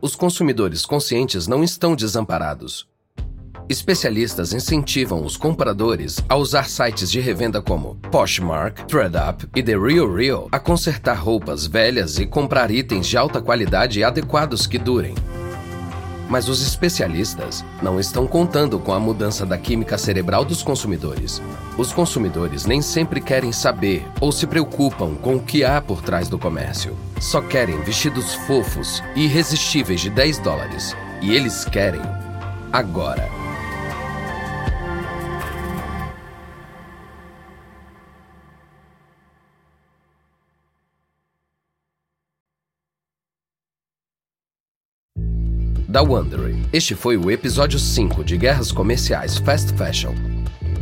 Os 0.00 0.14
consumidores 0.14 0.84
conscientes 0.84 1.46
não 1.46 1.64
estão 1.64 1.96
desamparados. 1.96 2.86
Especialistas 3.68 4.52
incentivam 4.52 5.24
os 5.24 5.36
compradores 5.36 6.20
a 6.28 6.36
usar 6.36 6.68
sites 6.68 7.10
de 7.10 7.18
revenda 7.18 7.60
como 7.60 7.96
Poshmark, 8.12 8.86
ThreadUp 8.86 9.48
e 9.56 9.62
The 9.62 9.76
Real 9.76 10.12
Real 10.12 10.48
a 10.52 10.58
consertar 10.60 11.16
roupas 11.18 11.66
velhas 11.66 12.18
e 12.18 12.26
comprar 12.26 12.70
itens 12.70 13.08
de 13.08 13.16
alta 13.16 13.40
qualidade 13.40 13.98
e 13.98 14.04
adequados 14.04 14.66
que 14.66 14.78
durem. 14.78 15.14
Mas 16.28 16.48
os 16.48 16.60
especialistas 16.60 17.64
não 17.80 18.00
estão 18.00 18.26
contando 18.26 18.78
com 18.78 18.92
a 18.92 18.98
mudança 18.98 19.46
da 19.46 19.56
química 19.56 19.96
cerebral 19.96 20.44
dos 20.44 20.62
consumidores. 20.62 21.40
Os 21.78 21.92
consumidores 21.92 22.66
nem 22.66 22.82
sempre 22.82 23.20
querem 23.20 23.52
saber 23.52 24.06
ou 24.20 24.32
se 24.32 24.46
preocupam 24.46 25.14
com 25.14 25.36
o 25.36 25.42
que 25.42 25.64
há 25.64 25.80
por 25.80 26.02
trás 26.02 26.28
do 26.28 26.38
comércio. 26.38 26.96
Só 27.20 27.40
querem 27.40 27.80
vestidos 27.82 28.34
fofos 28.46 29.02
e 29.14 29.24
irresistíveis 29.24 30.00
de 30.00 30.10
10 30.10 30.38
dólares. 30.40 30.96
E 31.22 31.34
eles 31.34 31.64
querem 31.64 32.02
agora. 32.72 33.35
Da 45.96 46.02
Wondery. 46.02 46.58
Este 46.74 46.94
foi 46.94 47.16
o 47.16 47.30
episódio 47.30 47.78
5 47.78 48.22
de 48.22 48.36
Guerras 48.36 48.70
Comerciais 48.70 49.38
Fast 49.38 49.72
Fashion. 49.78 50.12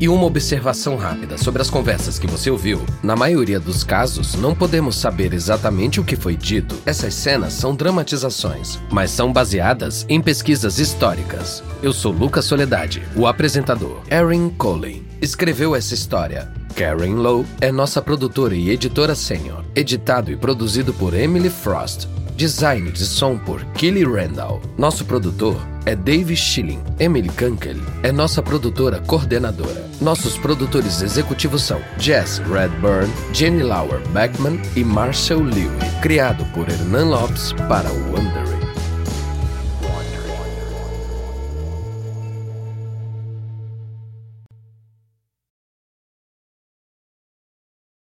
E 0.00 0.08
uma 0.08 0.24
observação 0.24 0.96
rápida 0.96 1.38
sobre 1.38 1.62
as 1.62 1.70
conversas 1.70 2.18
que 2.18 2.26
você 2.26 2.50
ouviu. 2.50 2.84
Na 3.00 3.14
maioria 3.14 3.60
dos 3.60 3.84
casos, 3.84 4.34
não 4.34 4.56
podemos 4.56 4.96
saber 4.96 5.32
exatamente 5.32 6.00
o 6.00 6.04
que 6.04 6.16
foi 6.16 6.36
dito. 6.36 6.76
Essas 6.84 7.14
cenas 7.14 7.52
são 7.52 7.76
dramatizações, 7.76 8.80
mas 8.90 9.12
são 9.12 9.32
baseadas 9.32 10.04
em 10.08 10.20
pesquisas 10.20 10.80
históricas. 10.80 11.62
Eu 11.80 11.92
sou 11.92 12.10
Lucas 12.10 12.44
Soledade, 12.44 13.00
o 13.14 13.28
apresentador. 13.28 14.02
Erin 14.10 14.48
Coley 14.48 15.06
escreveu 15.22 15.76
essa 15.76 15.94
história. 15.94 16.50
Karen 16.74 17.14
Lowe 17.14 17.46
é 17.60 17.70
nossa 17.70 18.02
produtora 18.02 18.56
e 18.56 18.68
editora 18.68 19.14
sênior. 19.14 19.64
Editado 19.76 20.32
e 20.32 20.36
produzido 20.36 20.92
por 20.92 21.14
Emily 21.14 21.50
Frost. 21.50 22.08
Design 22.36 22.90
de 22.90 23.04
som 23.04 23.38
por 23.38 23.64
Kelly 23.74 24.04
Randall. 24.04 24.60
Nosso 24.76 25.04
produtor 25.04 25.56
é 25.86 25.94
Dave 25.94 26.34
Schilling. 26.34 26.82
Emily 26.98 27.28
Kunkel 27.28 27.76
é 28.02 28.10
nossa 28.10 28.42
produtora 28.42 29.00
coordenadora. 29.00 29.88
Nossos 30.00 30.36
produtores 30.38 31.00
executivos 31.00 31.62
são 31.62 31.80
Jess 31.98 32.38
Redburn, 32.38 33.08
Jenny 33.32 33.62
Lauer 33.62 34.00
Beckman 34.08 34.60
e 34.74 34.82
Marshall 34.82 35.42
Lewy. 35.42 35.78
Criado 36.02 36.44
por 36.46 36.68
Hernan 36.68 37.10
Lopes 37.10 37.52
para 37.68 37.88
o 37.90 38.12
Wondering. 38.12 38.63